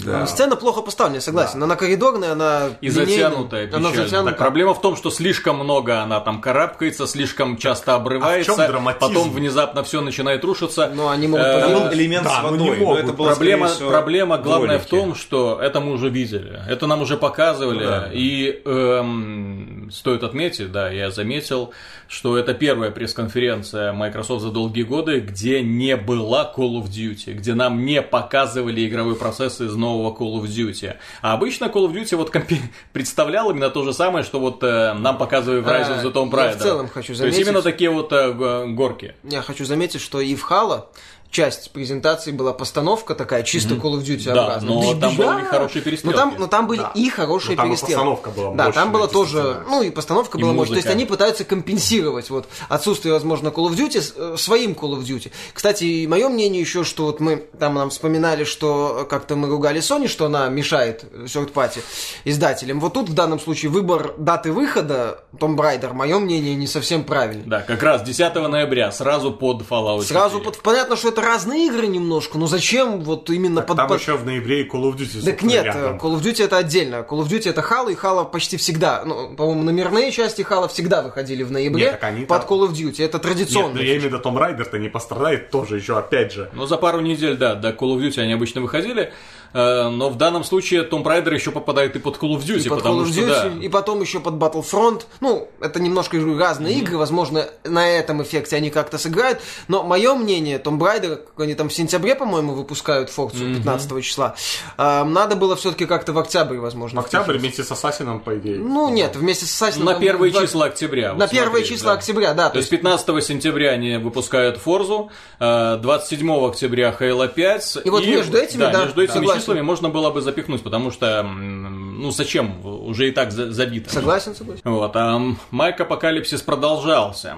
[0.05, 1.61] Ну, Сцена плохо поставлена, я согласен.
[1.61, 4.03] Она коридорная, она И линейная, затянутая, Она печально.
[4.05, 4.29] затянута.
[4.31, 8.99] Так проблема в том, что слишком много она там карабкается, слишком часто обрывается, а в
[8.99, 10.91] потом внезапно все начинает рушиться.
[10.93, 12.99] Но они могут Э, Там был элемент Да, с ну водой, не но могут.
[13.03, 17.01] это было, Проблема, всего, проблема главная в том, что это мы уже видели, это нам
[17.01, 18.09] уже показывали, Ну да.
[18.11, 21.71] и эм, стоит отметить, да, я заметил,
[22.07, 27.53] что это первая пресс-конференция Microsoft за долгие годы, где не была Call of Duty, где
[27.53, 30.95] нам не показывали игровой процесс из нового Call of Duty.
[31.21, 32.61] А обычно Call of Duty вот компи-
[32.93, 36.29] представлял именно то же самое, что вот э, нам показывали в Rise of the Tomb
[36.33, 36.57] А, я Raider.
[36.57, 39.15] в целом хочу То есть заметить- именно такие вот э, горки.
[39.23, 40.85] Я хочу заметить, что и в Halo
[41.33, 44.69] часть презентации была постановка такая, чисто Call of Duty Да, образная.
[44.75, 45.33] но там бжа.
[45.33, 46.15] были хорошие Но перестрелки.
[46.17, 46.91] там, но там были Да.
[46.93, 47.93] и хорошие Но там и перестрелки.
[47.95, 50.75] постановка была Да, там было тоже, ну и постановка И была мощная.
[50.75, 55.01] То есть они пытаются компенсировать вот отсутствие, возможно, Call of Duty э, своим Call of
[55.01, 55.31] Duty.
[55.53, 60.07] Кстати, мое мнение еще, что вот мы там нам вспоминали, что как-то мы ругали Sony,
[60.07, 61.79] что она мешает third party
[62.25, 62.79] издателям.
[62.79, 67.45] Вот тут в данном случае выбор даты выхода Tomb Raider, мое мнение, не совсем правильный.
[67.47, 70.05] Да, как раз 10 ноября, сразу под Fallout 4.
[70.07, 70.57] Сразу под...
[70.61, 73.77] понятно, что это разные игры немножко, но зачем вот именно под...
[73.77, 75.23] Там под- еще в ноябре и Call of Duty.
[75.25, 75.97] Так нет, рядом.
[75.97, 76.95] Call of Duty это отдельно.
[77.09, 81.01] Call of Duty это Halo, и Halo почти всегда, ну, по-моему, номерные части Halo всегда
[81.01, 83.03] выходили в ноябре Нет, так они под там- Call of Duty.
[83.03, 83.75] Это Нет, традиционно.
[83.75, 86.49] но я имею в виду, Том Райдер-то не пострадает тоже еще, опять же.
[86.53, 89.11] Но за пару недель, да, до Call of Duty они обычно выходили,
[89.53, 92.79] но в данном случае Том Райдер еще попадает и под Call of Duty, и под
[92.79, 95.03] потому Call of что, Duty, да, и потом еще под Battlefront.
[95.19, 99.39] Ну, это немножко разные игры, возможно, на этом эффекте они как-то сыграют.
[99.67, 104.35] Но мое мнение, Tomb Raider, как они там в сентябре, по-моему, выпускают Форцу 15 числа,
[104.77, 107.01] э, надо было все-таки как-то в октябре, возможно.
[107.01, 107.41] В октябрь впихивать.
[107.41, 108.57] вместе с Ассасином, по идее.
[108.57, 111.13] Ну, нет, вместе с Assassin's на первые два- числа октября.
[111.13, 111.99] На первые числа да.
[111.99, 112.49] октября, да.
[112.49, 117.79] То есть 15 сентября они выпускают Форзу, э, 27 октября Halo 5.
[117.83, 122.11] И вот между этими, да, между этими числами можно было бы запихнуть, потому что, ну
[122.11, 123.89] зачем, уже и так за- забито.
[123.91, 124.61] Согласен, согласен.
[124.65, 125.21] Вот, а
[125.51, 127.35] маик апокалипсис продолжался.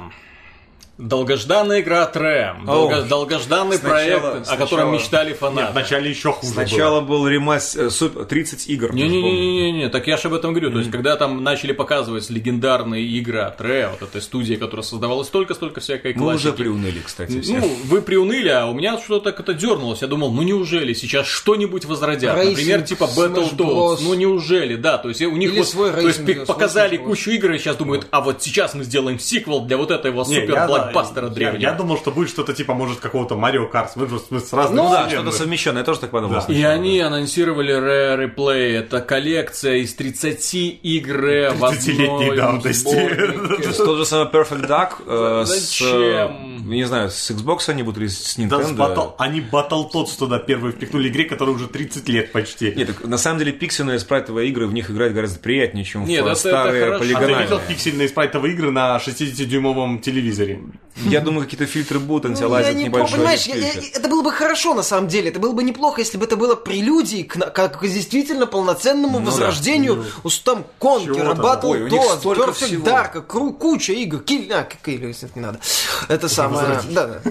[0.98, 5.72] Долгожданная игра Трэм, долго- долгожданный Сначала- проект, о котором сначала- мечтали Нет, фанаты.
[5.74, 7.20] вначале еще хуже Сначала было.
[7.20, 7.28] был
[7.76, 8.88] э, суп- 30 игр.
[8.88, 9.10] тоже помню.
[9.32, 10.72] Не-не-не, так я же об этом говорю.
[10.72, 15.24] То есть, когда там начали показывать легендарные игры от Rare, вот этой студии, которая создавала
[15.24, 16.58] столько-столько всякой Мы уже классики.
[16.64, 17.58] приуныли, кстати, все.
[17.60, 20.02] Ну, вы приуныли, а у меня что-то как-то дернулось.
[20.02, 22.36] Я думал, ну неужели сейчас что-нибудь возродят?
[22.36, 23.52] racing, Например, типа Battletoads.
[23.52, 23.98] Smash Bros.
[24.02, 24.98] Ну неужели, да.
[24.98, 28.08] То есть у них Или вот, свой то есть показали кучу игр и сейчас думают,
[28.12, 31.62] а вот сейчас мы сделаем сиквел для вот этого Не, супер я- блокбастера я, древнего.
[31.62, 33.96] я думал, что будет что-то типа, может, какого-то Марио Карс.
[33.96, 36.44] Мы же с с разных Ну, Да, что-то совмещенное, я тоже так подумал.
[36.48, 36.54] Да.
[36.54, 38.78] И они анонсировали Rare Replay.
[38.80, 43.76] Это коллекция из 30 игр в 30-летней одной давности.
[43.78, 45.88] Тот же самый Perfect Duck э, с, Зачем?
[45.90, 46.30] э,
[46.66, 48.76] не знаю, с Xbox они будут или с Да, с Nintendo.
[48.78, 52.74] Battle- они Battletoads туда первые впихнули игре, которой уже 30 лет почти.
[52.76, 56.24] Нет, так, на самом деле пиксельные спрайтовые игры в них играть гораздо приятнее, чем Нет,
[56.24, 56.96] в это- это старые хорошо.
[56.96, 57.44] а ты полигональные.
[57.44, 60.62] видел пиксельные спрайтовые игры на 60-дюймовом телевизоре?
[61.06, 63.18] Я думаю, какие-то фильтры будут, Ну, я антилазер не помню, небольшой.
[63.18, 66.18] понимаешь, я- я- это было бы хорошо на самом деле, это было бы неплохо, если
[66.18, 69.32] бы это было прелюдией к, как к действительно полноценному Ну да.
[69.32, 71.42] возрождению у там Конкера, Чего-то.
[71.42, 72.84] Battle столько Perfect.
[72.84, 74.68] Dark, кру- куча игр, Kill, а,
[75.08, 75.60] если не надо.
[76.08, 77.22] Это самое, да, да.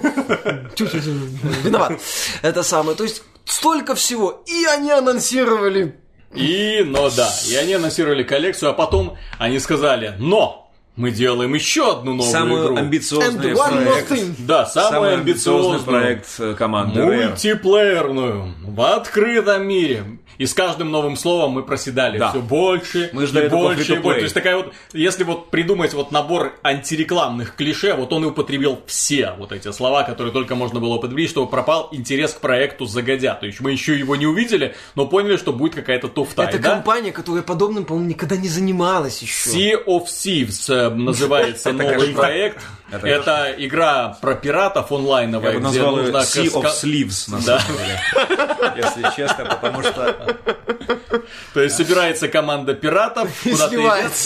[0.75, 1.05] Чуть-чуть
[1.65, 1.99] виноват.
[2.43, 5.99] Это самое, то есть столько всего, и они анонсировали
[6.35, 10.64] И, но да, и они анонсировали коллекцию, а потом они сказали, но
[10.97, 12.77] мы делаем еще одну новую Самый игру.
[12.77, 14.11] амбициозный проект.
[14.13, 14.35] thing.
[14.39, 17.03] Да, самый, Самый амбициозный проект э, команды.
[17.03, 20.05] Мультиплеерную в открытом мире.
[20.39, 22.31] И с каждым новым словом мы проседали Да.
[22.31, 24.21] все больше Мы ждали и больше и больше.
[24.21, 28.81] То есть такая вот, если вот придумать вот набор антирекламных клише, вот он и употребил
[28.87, 33.35] все вот эти слова, которые только можно было употребить, чтобы пропал интерес к проекту загодя.
[33.35, 36.43] То есть мы еще его не увидели, но поняли, что будет какая-то туфта.
[36.43, 39.51] Это да, компания, которая подобным, по-моему, никогда не занималась еще.
[39.51, 42.63] Sea of Thieves э, называется новый проект.
[43.03, 47.39] Это Это игра про пиратов онлайновая, Я бы назвал ее нужно Sea of Sleeves, на
[47.41, 47.59] Да.
[47.61, 48.01] самом деле.
[48.77, 50.37] Если честно, потому что...
[51.55, 53.77] То есть собирается команда пиратов, куда-то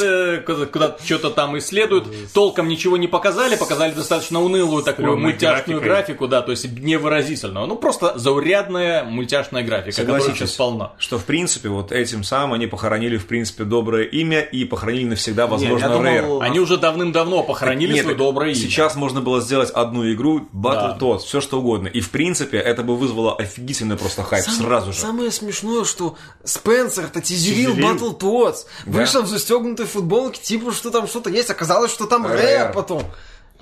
[0.01, 2.07] э, куда- куда-то что-то там исследуют.
[2.33, 7.67] Толком ничего не показали, показали достаточно унылую такую мультяшную графику, да, то есть невыразительную.
[7.67, 10.93] Ну, просто заурядная мультяшная графика, которая сейчас полна.
[10.99, 15.47] что в принципе вот этим самым они похоронили в принципе доброе имя и похоронили навсегда,
[15.47, 16.39] возможно, Rare.
[16.43, 18.58] Они уже давным-давно похоронили свое доброе имя.
[18.59, 20.97] Сейчас можно было сделать одну игру, Да.
[20.99, 21.89] Battletoads, все что угодно.
[21.89, 24.99] И в принципе это бы вызвало офигительный просто хайп Сам- сразу же.
[25.01, 27.95] Самое смешное, что Спенсер-то тизерил Тизерил.
[27.97, 28.57] Battletoads.
[28.87, 31.51] Вышел в застегнутой футболке, типа, что там что-то есть.
[31.51, 32.27] Оказалось, что там.
[32.27, 33.03] Rare потом.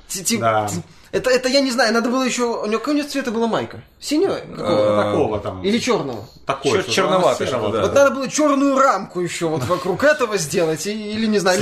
[0.09, 0.69] Ти- ти- Да.
[0.69, 2.43] ти- Это, это я не знаю, надо было еще...
[2.45, 3.83] У него какого у него цвета была майка?
[4.01, 4.35] Синего?
[4.57, 5.03] Какого?
[5.05, 5.63] Такого там.
[5.63, 6.29] Или черного?
[6.45, 7.63] Такой, Чер- что-то черновато серого.
[7.65, 7.83] что-то, да.
[7.83, 11.61] Вот надо было черную рамку еще вот вокруг этого сделать, и- или не знаю,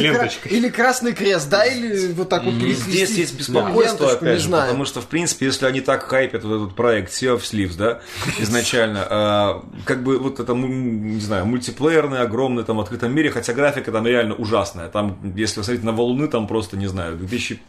[0.51, 2.55] или, красный крест, да, или вот так вот.
[2.55, 4.65] Здесь есть беспокойство, ленточку, опять же, знаю.
[4.67, 8.01] потому что, в принципе, если они так хайпят вот этот проект Sea of Sleeves, да,
[8.39, 13.53] изначально, а, как бы вот это, не знаю, мультиплеерный, огромный, там, в открытом мире, хотя
[13.53, 14.89] графика там реально ужасная.
[14.89, 17.61] Там, если вы смотрите на валуны, там просто, не знаю, 2000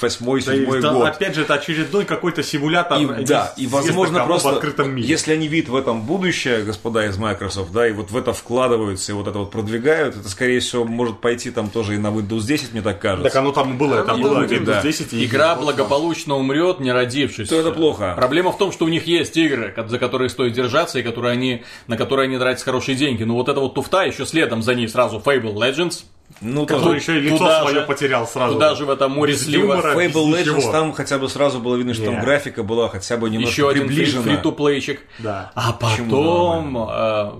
[0.00, 1.06] восьмой, Да седьмой это, год.
[1.06, 3.00] Опять же, это очередной какой-то симулятор.
[3.00, 5.08] И, да, и возможно просто, в открытом мире.
[5.08, 9.12] если они видят в этом будущее, господа из Microsoft, да, и вот в это вкладываются,
[9.12, 12.42] и вот это вот продвигают, это, скорее всего, может пойти там тоже и на Windows
[12.42, 13.28] 10, мне так кажется.
[13.30, 14.82] Так оно там и было, это Ну, было будет, Windows да.
[14.82, 17.48] 10 и Игра благополучно умрет, не родившись.
[17.48, 18.14] То это плохо.
[18.16, 21.64] Проблема в том, что у них есть игры, за которые стоит держаться и которые они,
[21.86, 23.24] на которые они тратят хорошие деньги.
[23.24, 26.04] Но вот эта вот туфта еще следом за ней сразу Fable Legends.
[26.40, 26.96] Ну, Который тоже.
[26.96, 28.54] еще и лицо Туда свое же- потерял сразу.
[28.54, 29.80] Туда же в этом море слива.
[29.94, 30.32] Fable.
[30.32, 32.20] Legends, там хотя бы сразу было видно, что там Не.
[32.20, 34.22] графика была хотя бы немножко Еще один приближена.
[34.22, 35.00] фри-ту-плейчик.
[35.20, 35.52] Да.
[35.54, 37.32] А потом э,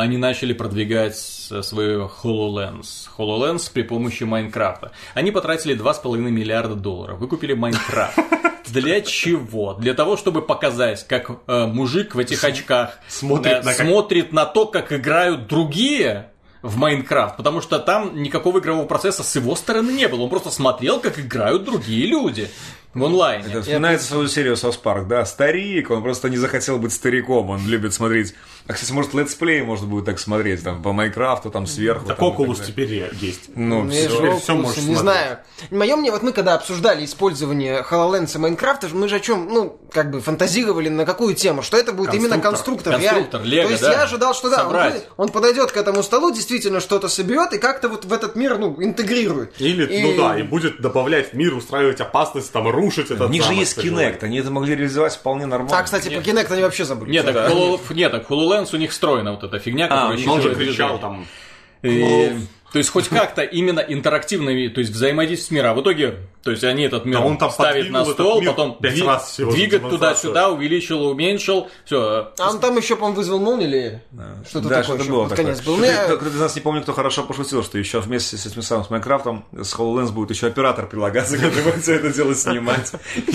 [0.00, 3.08] они начали продвигать свою HoloLens.
[3.18, 4.92] HoloLens при помощи Майнкрафта.
[5.14, 7.18] Они потратили 2,5 миллиарда долларов.
[7.18, 8.18] Выкупили Майнкрафт.
[8.68, 9.74] Для чего?
[9.74, 14.32] Для того, чтобы показать, как э, мужик в этих очках смотрит э, на как- смотрит
[14.32, 16.30] на то, как играют другие
[16.62, 20.22] в Майнкрафт, потому что там никакого игрового процесса с его стороны не было.
[20.22, 22.50] Он просто смотрел, как играют другие люди
[22.94, 23.46] в онлайне.
[23.48, 27.66] Это вспоминается свою серию South Park, да, старик, он просто не захотел быть стариком, он
[27.66, 28.34] любит смотреть.
[28.68, 32.06] А, кстати, может, летсплей можно будет так смотреть, там, по Майнкрафту, там, сверху.
[32.06, 33.48] Так там, Oculus теперь есть.
[33.56, 35.00] Ну, Мне теперь Oculus, всё можешь не смотреть.
[35.00, 35.38] знаю.
[35.70, 39.80] Мое мне, вот мы когда обсуждали использование HoloLens и Майнкрафта, мы же о чем, ну,
[39.90, 42.92] как бы фантазировали на какую тему, что это будет именно конструктор.
[42.92, 43.48] Конструктор, реально.
[43.54, 43.92] Лего, То есть да.
[43.92, 45.06] я ожидал, что да, он, Собрать.
[45.16, 48.76] он подойдет к этому столу, действительно что-то соберет и как-то вот в этот мир, ну,
[48.82, 49.58] интегрирует.
[49.58, 53.30] Или, И- ну да, и будет добавлять в мир, устраивать опасность, там, рушить этот У
[53.30, 55.74] них же есть Kinect, они это могли реализовать вполне нормально.
[55.78, 57.12] А, кстати, про Kinect они вообще забыли.
[57.12, 57.50] Нет, так,
[57.94, 61.26] нет, так HoloLens у них встроена вот эта фигня, которая он же считывает кричал там.
[61.82, 61.90] И-
[62.72, 65.70] То есть хоть как-то именно интерактивными, то есть взаимодействие с миром.
[65.70, 66.16] А в итоге,
[66.48, 69.28] то есть они этот мир Да он там ставят на стол, потом пять дви- раз
[69.32, 69.90] всего демонстрацию.
[69.90, 72.32] туда-сюда, увеличил, уменьшил, все.
[72.38, 74.02] А он там еще, по-моему, вызвал молнию или
[74.48, 75.44] что-то да, такое что-то еще было такое.
[75.44, 75.76] конец был.
[75.76, 78.86] Кто-то- Ну, из нас не помню, кто хорошо пошутил, что еще вместе с этим самым
[78.86, 82.92] с Майнкрафтом с HoloLens будет еще оператор прилагаться, который будет все это дело снимать.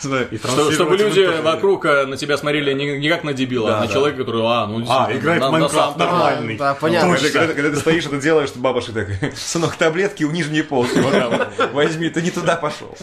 [0.00, 3.86] Что- чтобы люди вокруг э, на тебя смотрели не, как на дебила, Да, а на
[3.86, 3.92] да.
[3.92, 6.56] человека, который, а, ну, А, играет Майнкрафт нормальный.
[6.56, 7.16] да, понятно.
[7.32, 10.98] Когда, ты стоишь, это делаешь, что бабушка так, сынок, таблетки у нижней полки,
[11.72, 12.94] возьми, ты не туда пошел.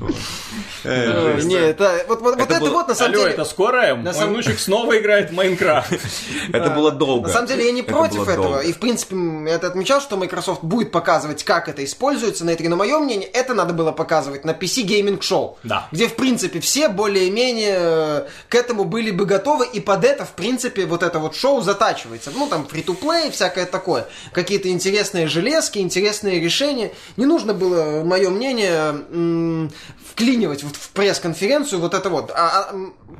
[0.84, 3.30] Ой, Не, это вот, вот, вот Это вот на самом деле.
[3.30, 3.94] это скоро?
[3.94, 5.92] Мой самом- внучек снова играет в Майнкрафт.
[6.52, 7.28] Это было долго.
[7.28, 8.60] На самом деле я не против этого.
[8.60, 9.16] И в принципе
[9.48, 12.68] это отмечал, что Microsoft будет показывать, как это используется на E3.
[12.68, 15.56] Но мое мнение, это надо было показывать на PC Gaming Show.
[15.62, 15.88] Да.
[15.92, 19.66] Где в принципе все более-менее э, к этому были бы готовы.
[19.66, 22.30] И под это в принципе вот это вот шоу затачивается.
[22.34, 24.06] Ну там фри-то-плей, всякое такое.
[24.32, 26.92] Какие-то интересные железки, интересные решения.
[27.16, 29.70] Не нужно было, мое мнение, м,
[30.12, 32.30] вклинивать вот в пресс-конференцию вот это вот.
[32.30, 32.74] А, а,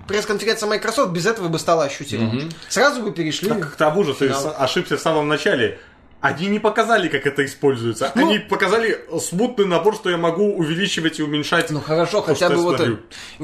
[0.09, 2.43] пресс-конференция Microsoft без этого бы стала ощутима.
[2.69, 3.49] Сразу бы перешли.
[3.49, 5.79] Так к тому же ты ошибся в самом начале.
[6.25, 8.11] Они не показали, как это используется.
[8.15, 11.69] Ну- Они показали смутный набор, что я могу увеличивать и уменьшать.
[11.71, 12.81] Ну хорошо, то, хотя бы вот.
[12.81, 12.97] Я еще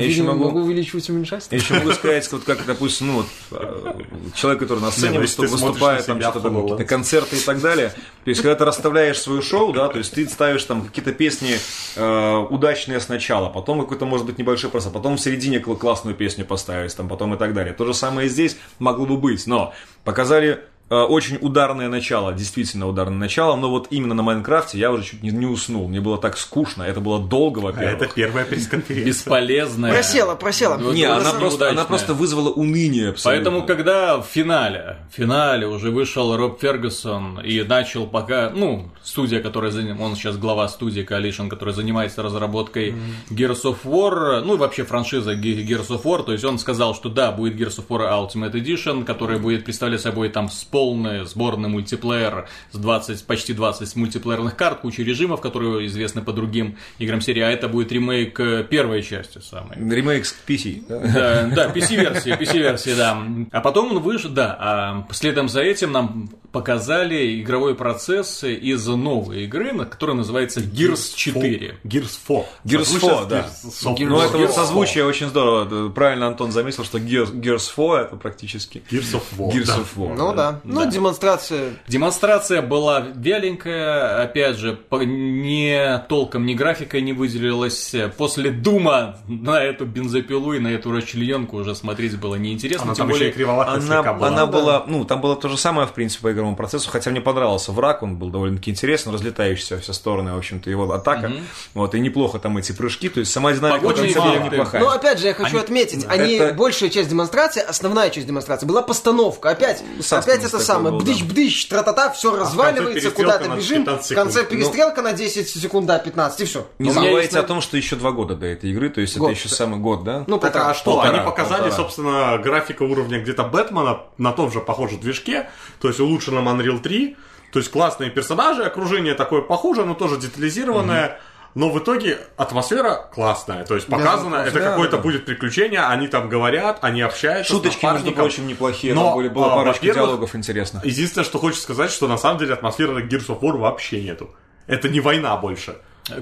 [0.09, 1.47] видимо, могу- могу увеличивать и уменьшать.
[1.51, 3.93] Я еще могу сказать, вот как, допустим, ну, вот, э,
[4.35, 7.91] человек, который на сцене ну, выступает, на там что-то какие-то концерты и так далее.
[8.25, 11.59] То есть, когда ты расставляешь свое шоу, да, то есть ты ставишь там какие-то песни
[11.97, 16.47] э, удачные сначала, потом какой-то, может быть, небольшой просто, потом в середине кл- классную песню
[16.47, 17.75] поставить, там, потом и так далее.
[17.75, 20.61] То же самое и здесь могло бы быть, но показали
[20.97, 25.31] очень ударное начало, действительно ударное начало, но вот именно на Майнкрафте я уже чуть не,
[25.31, 25.89] не уснул.
[25.89, 28.03] Мне было так скучно, это было долго, А во-первых.
[28.03, 29.07] это первая пресс-конференция.
[29.09, 29.93] Бесполезная.
[29.93, 30.77] Просела, просела.
[30.79, 33.51] Вот Не, она просто, она просто вызвала уныние абсолютно.
[33.51, 39.41] Поэтому, когда в финале, в финале уже вышел Роб Фергюсон и начал пока, ну, студия,
[39.41, 42.95] которая заним, он сейчас глава студии Coalition, которая занимается разработкой
[43.31, 46.95] Gears of War, ну и вообще франшиза Ge- Gears of War, то есть он сказал,
[46.95, 51.27] что да, будет Gears of War Ultimate Edition, который будет представлять собой там с полный
[51.27, 57.21] сборный мультиплеер с 20, почти 20 мультиплеерных карт, куча режимов, которые известны по другим играм
[57.21, 59.77] серии, а это будет ремейк э, первой части самой.
[59.77, 60.87] Ремейк с PC.
[60.89, 61.51] да?
[61.55, 63.23] Да, PC-версии, PC-версии, да.
[63.53, 69.45] А потом он вышел, да, а следом за этим нам показали игровой процесс из новой
[69.45, 71.79] игры, которая называется Gears 4.
[71.85, 72.45] Gears 4.
[72.65, 73.49] Gears Слышишь, 4, да.
[73.65, 75.89] Gears Ну, это вот созвучие очень здорово.
[75.91, 79.03] Правильно Антон заметил, что Gears, Gears 4 это практически 4.
[79.03, 79.53] Gears of War.
[79.53, 79.77] Gears да.
[79.77, 80.15] of War.
[80.17, 80.61] Ну да.
[80.65, 81.75] Ну, демонстрация.
[81.89, 87.95] Демонстрация была вяленькая, опять же, по- не толком ни графика не выделилась.
[88.17, 92.85] После Дума на эту бензопилу и на эту расчлененку уже смотреть было неинтересно.
[92.85, 94.85] Она тем там еще и более, кривоватая Она, была.
[94.87, 98.03] ну, там было то же самое, в принципе, по игровому процессу, хотя мне понравился враг,
[98.03, 101.33] он был довольно-таки интересен, разлетающийся во все стороны, в общем-то, его атака,
[101.75, 104.39] вот, и неплохо там эти прыжки, то есть сама динамика Погодные эффекты.
[104.45, 104.81] неплохая.
[104.83, 108.67] Но опять же, я хочу Они- отметить, они это- большая часть демонстрации, основная часть демонстрации
[108.67, 109.51] была постановка.
[109.51, 114.51] Опять, Саспенс опять это самое, бдыщ-бдыщ, тра-та-та, все разваливается, куда-то бежим, 15 в конце секунд.
[114.51, 116.67] перестрелка на 10 секунд, да, 15, и все.
[116.79, 119.31] Не забывайте о том, что еще два года до этой игры, то есть Год.
[119.31, 120.25] это еще самый год, да?
[120.27, 121.01] Ну, Так а что?
[121.01, 125.49] Они показали, собственно, графика уровня где-то Бэтмена на том же похожем движке,
[125.81, 127.17] то есть улучшенном Unreal 3.
[127.53, 131.19] То есть классные персонажи, окружение такое похуже, но тоже детализированное.
[131.57, 133.65] Но в итоге атмосфера классная.
[133.65, 135.03] То есть показано, это Да, какое-то да.
[135.03, 137.53] будет приключение, они там говорят, они общаются.
[137.53, 140.81] с Шуточки, между прочим, неплохие, Но, там были, было а, парочка диалогов интересно.
[140.85, 144.31] Единственное, что хочется сказать, что на самом деле атмосферы Gears of War вообще нету.
[144.69, 145.75] Это не война больше.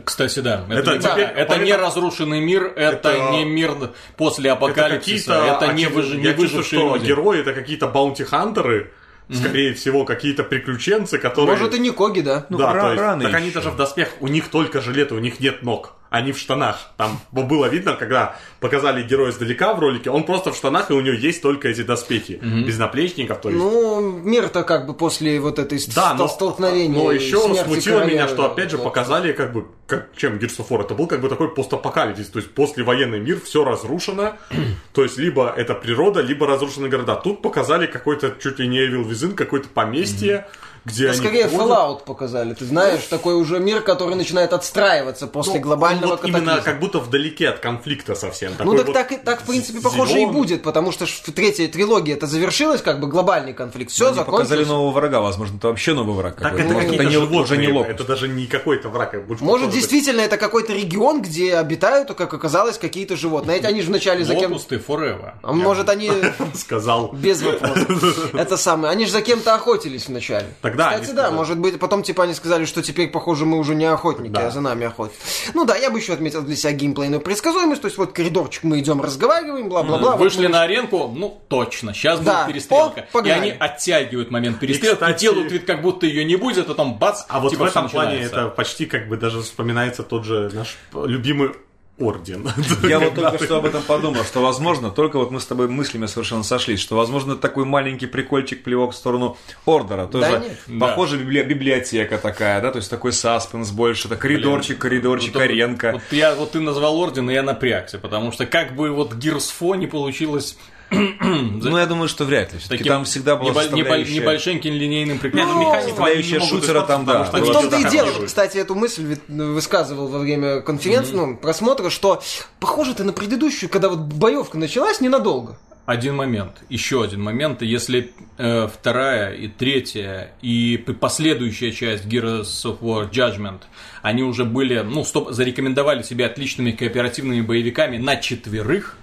[0.07, 0.64] Кстати, да.
[0.71, 3.75] Это, Это не, теперь- это поэтому- не разрушенный мир, это, Это- не мир
[4.16, 7.07] после апокалипсиса, это, не, выжи- не я чувствую, выжившие что люди.
[7.07, 8.92] герои это какие-то баунти-хантеры,
[9.33, 11.57] скорее всего, какие-то приключенцы, которые...
[11.57, 12.47] Может и не Коги, да.
[12.49, 13.38] Ну, да, ра- то есть, рано так еще.
[13.38, 15.95] они даже в доспех, у них только жилеты, у них нет ног.
[16.11, 16.90] Они в штанах.
[16.97, 21.01] Там было видно, когда показали героя издалека в ролике, он просто в штанах, и у
[21.01, 22.40] него есть только эти доспехи.
[22.42, 23.61] Без наплечников, то есть...
[23.61, 26.97] Ну, мир-то как бы после вот этой Да, ст- но, столкновения.
[26.99, 28.85] но еще смутило короля, меня, что опять же вот.
[28.85, 32.38] показали, как бы, как, чем Gears of War, это был как бы такой постапокалипсис, то
[32.38, 34.37] есть послевоенный мир, все разрушено,
[34.92, 37.14] то есть либо это природа, либо разрушены города.
[37.16, 40.47] Тут показали какой-то чуть ли не Evil Within, какое-то поместье,
[40.88, 41.61] где Это они скорее ходят.
[41.68, 46.40] Fallout показали, ты знаешь, такой уже мир, который начинает отстраиваться после Ну, глобального вот именно
[46.40, 46.62] катаклизма.
[46.64, 48.53] как будто вдалеке от конфликта совсем.
[48.59, 50.33] Ну так, вот так, и- так, в принципе, похоже и зелёный.
[50.33, 53.90] будет, потому что в третьей трилогии это завершилось, как бы глобальный конфликт.
[53.90, 54.68] Все, Они показали закончилось.
[54.68, 56.37] нового врага, возможно, это вообще новый враг.
[56.40, 57.87] Так это Может, какие-то не, животные, уже не лоб.
[57.88, 59.14] это даже не какой-то враг.
[59.14, 59.74] а Может, быть.
[59.77, 63.61] действительно, это какой-то регион, где обитают, как оказалось, какие-то животные.
[63.61, 64.53] Они же вначале за кем...
[64.53, 65.33] Локусты forever.
[65.42, 66.11] А Может, они
[66.55, 67.11] сказал.
[67.12, 68.35] без вопросов.
[68.35, 68.92] Это самое.
[68.92, 70.46] Они же за кем-то охотились вначале.
[70.62, 73.75] Тогда Кстати, они да, может быть, потом типа они сказали, что теперь, похоже, мы уже
[73.75, 74.47] не охотники, Да.
[74.47, 75.14] а за нами охотят.
[75.55, 77.83] Ну да, я бы еще отметил для себя геймплейную предсказуемость.
[77.83, 80.12] То есть вот коридорчик мы идем, разговариваем, бла-бла-бла.
[80.12, 82.43] Вот Вышли мы- на аренку, ну точно, сейчас Да.
[82.45, 83.01] будет перестрелка.
[83.01, 83.38] О, погнали.
[83.49, 86.69] и они оттягивают момент перестрелки, И, кстати- делают вид, как будто ее не будет, а
[86.69, 88.41] потом бац, А вот типа, в этом плане начинается.
[88.41, 91.51] это почти как бы даже вспоминается тот же наш любимый
[91.99, 92.49] орден.
[92.89, 96.07] Я вот только что об этом подумал, что возможно, только вот мы с тобой мыслями
[96.07, 100.07] совершенно сошлись, что возможно такой маленький прикольчик, плевок в сторону Ордера.
[100.07, 100.81] Тоже нет.
[100.81, 105.93] похоже библи- библиотека такая, да, то есть такой саспенс больше, это коридорчик, коридорчик, Вот, аренка.
[105.95, 109.77] Вот, я, вот ты назвал орден, и я напрягся, потому что как бы вот 4
[109.77, 110.57] не получилось
[110.90, 112.59] Ну, я думаю, что вряд ли.
[112.59, 115.59] Все-таки там всегда была небо- составляющая- небольшеньким линейным Не, приключением.
[115.59, 117.24] ну, составляющая шутера там, да.
[117.24, 122.22] В том-то и дело, кстати, эту мысль вит- высказывал во время конференции, ну, просмотра, что
[122.61, 125.59] похоже-то на предыдущую, когда вот боевка началась ненадолго.
[125.87, 127.62] Один момент, еще один момент.
[127.62, 133.61] Если э, вторая и третья и последующая часть Gears of War Judgment,
[134.03, 138.96] они уже были, ну, стоп, зарекомендовали себя отличными кооперативными боевиками на четверых,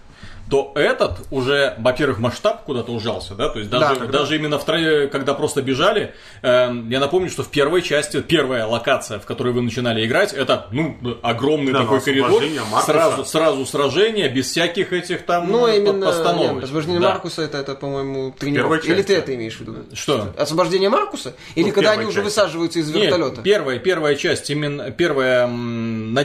[0.50, 5.10] то этот уже, во-первых, масштаб куда-то ужался, да, то есть даже, Да, даже именно втроем,
[5.10, 9.62] когда просто бежали, э, я напомню, что в первой части, первая локация, в которой вы
[9.64, 12.86] начинали играть, это, ну, огромный Да, такой ну, коридор, Маркуса.
[12.86, 16.54] сразу, сразу сражение, без всяких этих там Ну, э, именно постановок.
[16.56, 17.10] нет, освобождение Да.
[17.10, 18.78] Маркуса это, это по-моему, тренировка.
[18.82, 19.76] Первая Или ты это имеешь в виду?
[19.94, 20.34] Что?
[20.38, 21.34] Освобождение Маркуса?
[21.56, 22.26] Или Ну, в когда они первой уже части.
[22.26, 23.42] высаживаются из Нет, вертолета?
[23.42, 25.48] первая, первая часть, именно первая,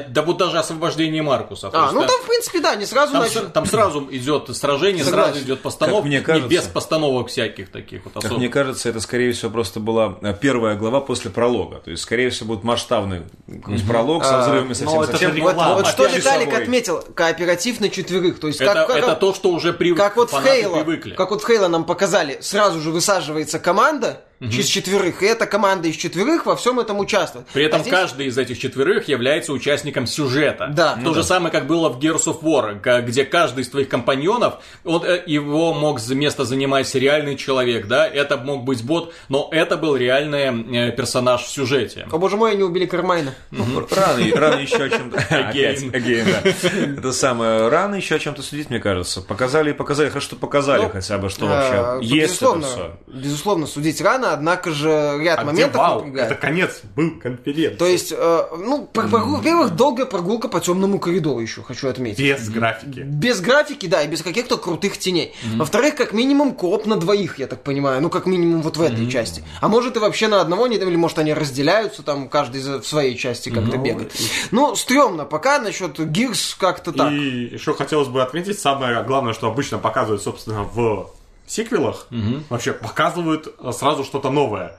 [0.08, 1.70] да вот даже освобождение Маркуса.
[1.72, 3.46] А, ну да, там, в принципе, да, не сразу там, начали.
[3.46, 5.32] там сразу идет сражение, Согласен.
[5.32, 8.38] сразу идет постановка, Как мне и кажется- без постановок всяких таких вот Как особо.
[8.38, 11.76] мне кажется, это, скорее всего, просто была э, первая глава после пролога.
[11.78, 15.34] То есть, скорее всего, будет масштабный какой-нибудь пролог со А, взрывами но совсем это совсем.
[15.34, 18.40] же Вот, вот что Опять Виталик отметил, кооператив на четверых.
[18.40, 21.14] То есть это, как, как- это то, что уже привык, как вот в Хейла, привыкли.
[21.14, 25.88] как вот в Хейла нам показали, сразу же высаживается команда из четверых, и эта команда
[25.88, 27.46] из четверых во всем этом участвует.
[27.52, 30.70] При этом А здесь- каждый из этих четверых является участником сюжета.
[30.74, 30.94] Да.
[30.94, 34.54] То Ну же самое, как было в Gears of War, где каждый из твоих компаньонов,
[34.84, 39.76] он, э, его мог место занимать реальный человек, да, это мог быть бот, но это
[39.76, 42.06] был реальный э, персонаж в сюжете.
[42.10, 43.34] О боже мой, они убили Кармайна.
[43.50, 45.18] Ну, Рано, рано еще о чем-то...
[45.18, 45.90] Again.
[45.92, 46.98] again, да.
[47.00, 49.20] Это самое, рано еще о чем-то судить, мне кажется.
[49.20, 52.66] Показали и показали, хорошо, что показали Ну, хотя бы, что Э, вообще есть это безусловно,
[52.66, 52.98] все.
[53.06, 55.98] безусловно, судить рано, однако же ряд А где моментов вау?
[56.00, 56.32] напрягает.
[56.32, 57.76] Это конец был конференции.
[57.76, 62.20] То есть, э, ну, во-первых, долгая прогулка по темному коридору еще, хочу отметить.
[62.20, 63.00] Без графики.
[63.00, 65.34] Без графики, да, и без каких-то крутых теней.
[65.56, 68.00] Во-вторых, как минимум кооп на двоих, я так понимаю.
[68.00, 69.44] Ну, как минимум вот в этой части.
[69.60, 73.16] А может и вообще на одного, не, или может они разделяются, там каждый в своей
[73.16, 74.12] части как-то бегает.
[74.50, 75.24] Ну, стрёмно.
[75.24, 77.12] Пока насчет Гирс как-то так.
[77.12, 81.10] И еще хотелось бы отметить самое главное, что обычно показывают, собственно, в
[81.50, 82.06] сиквелах
[82.48, 84.78] вообще показывают э, сразу что-то новое.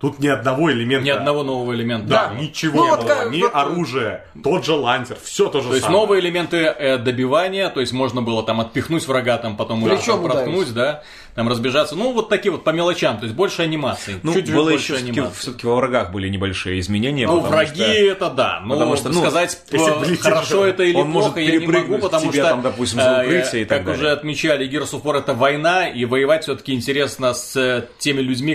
[0.00, 1.04] Тут ни одного элемента.
[1.04, 2.06] Ни одного нового элемента.
[2.06, 2.40] Да, Да.
[2.40, 3.08] ничего Ну, не вот было.
[3.08, 6.00] как- ни вот- оружие, тот же лантер, все то же То есть самое.
[6.02, 10.72] новые элементы э, добивания, то есть можно было там отпихнуть врага, там потом Плечом проткнуть,
[10.72, 11.02] да,
[11.34, 11.96] там разбежаться.
[11.96, 14.16] Ну, вот такие вот по мелочам, то есть больше анимации.
[14.22, 15.54] Ну, чуть было больше еще все-таки, анимации.
[15.62, 17.26] во врагах были небольшие изменения.
[17.26, 18.60] Ну, враги что это да.
[18.64, 21.66] Но потому что, ну, сказать, если э, хорошо это или он может плохо, я не
[21.66, 24.00] могу, потому тебя что, там, допустим, за э, и так как далее.
[24.00, 28.54] уже отмечали, Gears of War это война, и воевать все-таки интересно с э, теми людьми,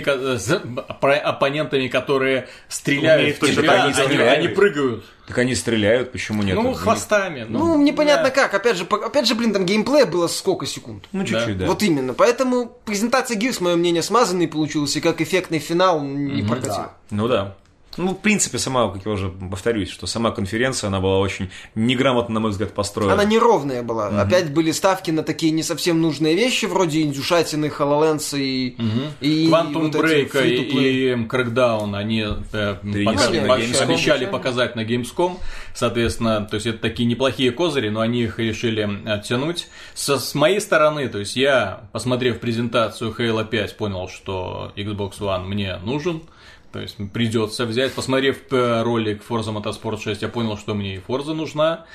[1.36, 4.38] оппонентами, которые стреляют в тебя, они, стреляют.
[4.38, 5.04] они прыгают.
[5.26, 6.54] Так они стреляют, почему нет?
[6.54, 7.44] Ну, хвостами.
[7.48, 8.30] Ну, непонятно да.
[8.30, 8.54] как.
[8.54, 11.04] Опять же, по- опять же, блин, там геймплея было сколько секунд.
[11.12, 11.66] Ну, чуть-чуть, да.
[11.66, 12.14] Вот именно.
[12.14, 16.86] Поэтому презентация Gears, мое мнение, смазанный получился, и как эффектный финал не прокатил.
[17.10, 17.56] Ну да.
[17.96, 22.34] Ну, в принципе, сама, как я уже повторюсь, что сама конференция, она была очень неграмотно,
[22.34, 23.14] на мой взгляд, построена.
[23.14, 24.08] Она неровная была.
[24.22, 28.76] Опять были ставки на такие не совсем нужные вещи, вроде индюшатины, HoloLens и...
[29.20, 31.14] и Quantum вот Break free-to-play.
[31.14, 32.20] и Crackdown они
[32.52, 33.82] э, Перенесли пока- на по- Gamescom.
[33.82, 35.38] обещали показать на Gamescom.
[35.74, 39.68] Соответственно, то есть это такие неплохие козыри, но они их решили оттянуть.
[39.94, 45.44] Со, с моей стороны, то есть я, посмотрев презентацию Halo 5, понял, что Xbox One
[45.44, 46.22] мне нужен.
[46.76, 47.94] То есть придется взять.
[47.94, 51.86] Посмотрев э, ролик Forza Motorsport 6, я понял, что мне и Forza нужна.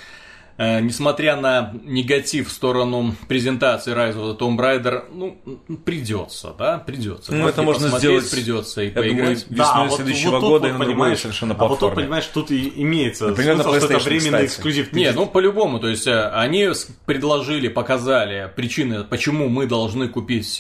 [0.58, 5.38] Э, Несмотря на негатив в сторону презентации Rise of the Tomb Raider, ну,
[5.86, 7.32] придется, да, придется.
[7.32, 9.46] Ну, это можно сделать, придется и я думаю, поиграть.
[9.52, 12.04] весной следующего тут года и вот на другой понимаешь, совершенно А вот тут, платформе.
[12.04, 14.46] понимаешь, тут и имеется Например, на смысл, что это временный кстати.
[14.46, 14.94] эксклюзив.
[14.94, 16.70] Не, ну по-любому, то есть э, они
[17.06, 20.60] предложили, показали причины, почему мы должны купить,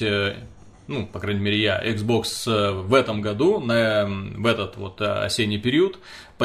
[0.91, 5.05] ну, по крайней мере, я, Xbox э, в этом году, на, в этот вот э,
[5.05, 5.99] осенний период,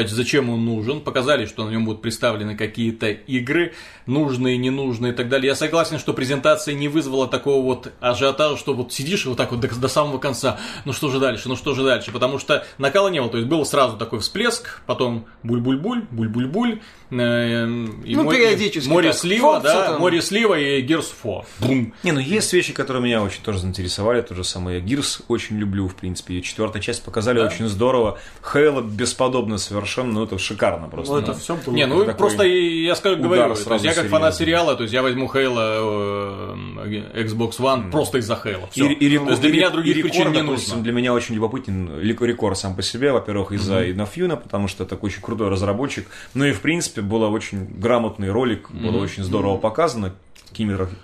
[0.05, 3.73] зачем он нужен, показали, что на нем будут представлены какие-то игры,
[4.05, 5.47] нужные, ненужные и так далее.
[5.49, 9.51] Я согласен, что презентация не вызвала такого вот ажиотажа, что вот сидишь и вот так
[9.51, 12.65] вот до, до самого конца, ну что же дальше, ну что же дальше, потому что
[12.77, 16.79] накала не было, то есть был сразу такой всплеск, потом буль-буль-буль, буль-буль-буль,
[17.11, 17.65] э,
[18.05, 19.17] и Ну, море- периодически море так.
[19.17, 19.99] слива, Фокса да, там.
[19.99, 21.45] море слива и Gears of War.
[21.59, 21.93] Бум.
[22.03, 24.21] Не, ну есть вещи, которые меня очень тоже заинтересовали.
[24.21, 26.41] То же самое Гирс очень люблю, в принципе.
[26.41, 28.19] Четвертая часть показали очень здорово.
[28.53, 31.13] Хейла бесподобно совершенно, ну это шикарно просто.
[31.13, 31.73] Ну, Ну, это все было.
[31.73, 35.01] Не, ну просто я скажу, говорю, то есть я как фанат сериала, то есть я
[35.01, 38.69] возьму Хейла э, Xbox One просто из-за Хейла.
[38.75, 40.81] И, и, то есть для меня других рекорд, причин не нужно.
[40.81, 43.11] Для меня очень любопытен Рекорд сам по себе.
[43.11, 46.07] Во-первых, из-за Инофьюна, потому что такой очень крутой разработчик.
[46.33, 50.13] Ну и, в принципе, было очень грамотный ролик, было очень здорово показано,
[50.53, 50.95] кинематограф-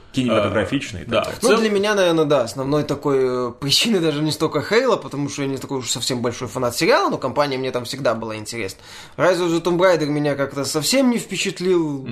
[1.06, 1.24] так да.
[1.41, 5.41] Ну, для меня, наверное, да, основной такой э, причиной даже не столько Хейла, потому что
[5.44, 8.82] я не такой уж совсем большой фанат сериала, но компания мне там всегда была интересна.
[9.18, 12.08] Rise of the Tomb Raider меня как-то совсем не впечатлил,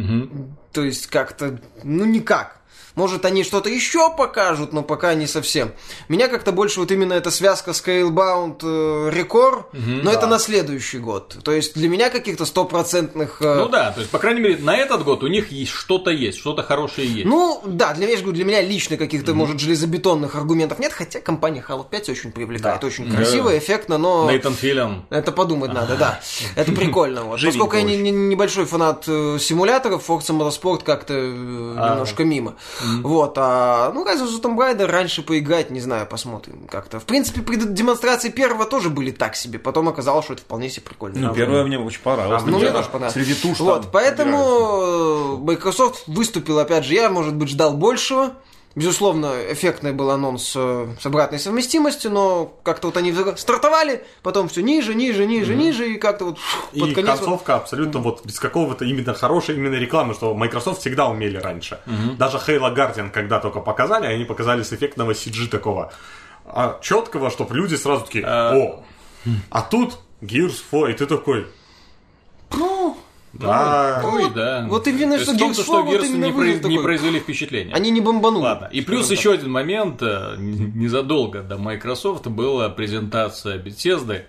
[0.72, 2.61] то есть как-то, ну, никак.
[2.96, 5.72] Может, они что-то еще покажут, но пока не совсем.
[6.10, 11.38] Меня как-то больше вот именно эта связка Scalebound э, Record, но это на следующий год.
[11.44, 13.42] То есть для меня каких-то стопроцентных...
[13.42, 16.12] э, Ну да, то есть, по крайней мере, на этот год у них есть что-то
[16.12, 17.26] есть, что-то хорошее есть.
[17.26, 20.92] Ну, да, для меня, я же говорю, для меня лично каких-то, может, железобетонных аргументов нет,
[20.94, 24.30] хотя компания Halo 5 очень привлекает, очень красиво, эффектно, но...
[24.30, 25.06] Нейтан Филлиан.
[25.10, 26.20] Это подумать надо, да.
[26.56, 27.24] Это прикольно.
[27.24, 27.40] Вот.
[27.52, 31.18] Поскольку я не- не- небольшой фанат э, симуляторов, Forza Motorsport как-то э,
[31.92, 32.56] немножко мимо.
[33.04, 37.00] Вот, а, ну, of the Tomb Raider раньше поиграть, не знаю, посмотрим как-то.
[37.00, 40.84] В принципе, при демонстрации первого тоже были так себе, потом оказалось, что это вполне себе
[40.84, 41.28] прикольно.
[41.28, 42.44] Ну, первое мне очень понравилось.
[42.44, 43.14] А Ну, мне тоже понравилось.
[43.14, 48.34] Среди туш Вот, поэтому э, Microsoft выступил, опять же, я, может быть, ждал большего.
[48.74, 54.62] Безусловно, эффектный был анонс э, с обратной совместимостью, но как-то вот они стартовали, потом все
[54.62, 57.10] ниже, ниже, ниже, ниже, и как-то вот фу, И под конец...
[57.10, 61.80] вот- концовка абсолютно вот без какого-то именно хорошей именно рекламы, что Microsoft всегда умели раньше.
[62.18, 65.92] Даже Halo Guardian, когда только показали, они показали с эффектного CG такого
[66.46, 68.84] а, четкого, чтобы люди сразу такие, о,
[69.50, 71.48] а тут Gears 4, и ты такой,
[73.34, 74.66] да, Ну, и да.
[74.70, 77.20] вот именно, То есть что в том, Gears что вот именно не, произ- не произвели
[77.20, 77.74] впечатления.
[77.74, 78.44] Они не бомбанули.
[78.44, 84.24] Ладно, и плюс еще один момент, э, незадолго до Microsoft была презентация Bethesda,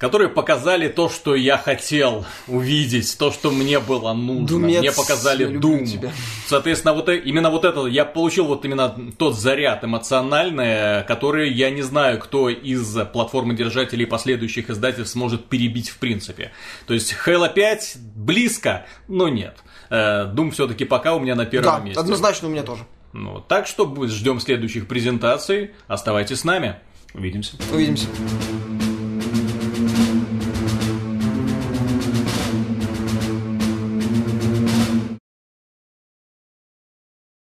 [0.00, 4.46] которые показали то, что я хотел увидеть, то, что мне было нужно.
[4.48, 5.44] Думец, мне показали
[5.86, 6.10] тебя.
[6.46, 8.88] Соответственно, вот э- именно вот это, я получил вот именно
[9.18, 15.90] тот заряд эмоциональный, который я не знаю, кто из платформы держателей последующих издательств сможет перебить
[15.90, 16.52] в принципе.
[16.86, 19.58] То есть Halo 5 близко, но нет.
[19.90, 22.00] Э, Doom все-таки пока у меня на первом Да, месте.
[22.00, 22.84] однозначно у меня тоже.
[23.12, 25.72] Ну, так что ждем следующих презентаций.
[25.88, 26.76] Оставайтесь с нами.
[27.12, 27.56] Увидимся.
[27.72, 28.06] Увидимся.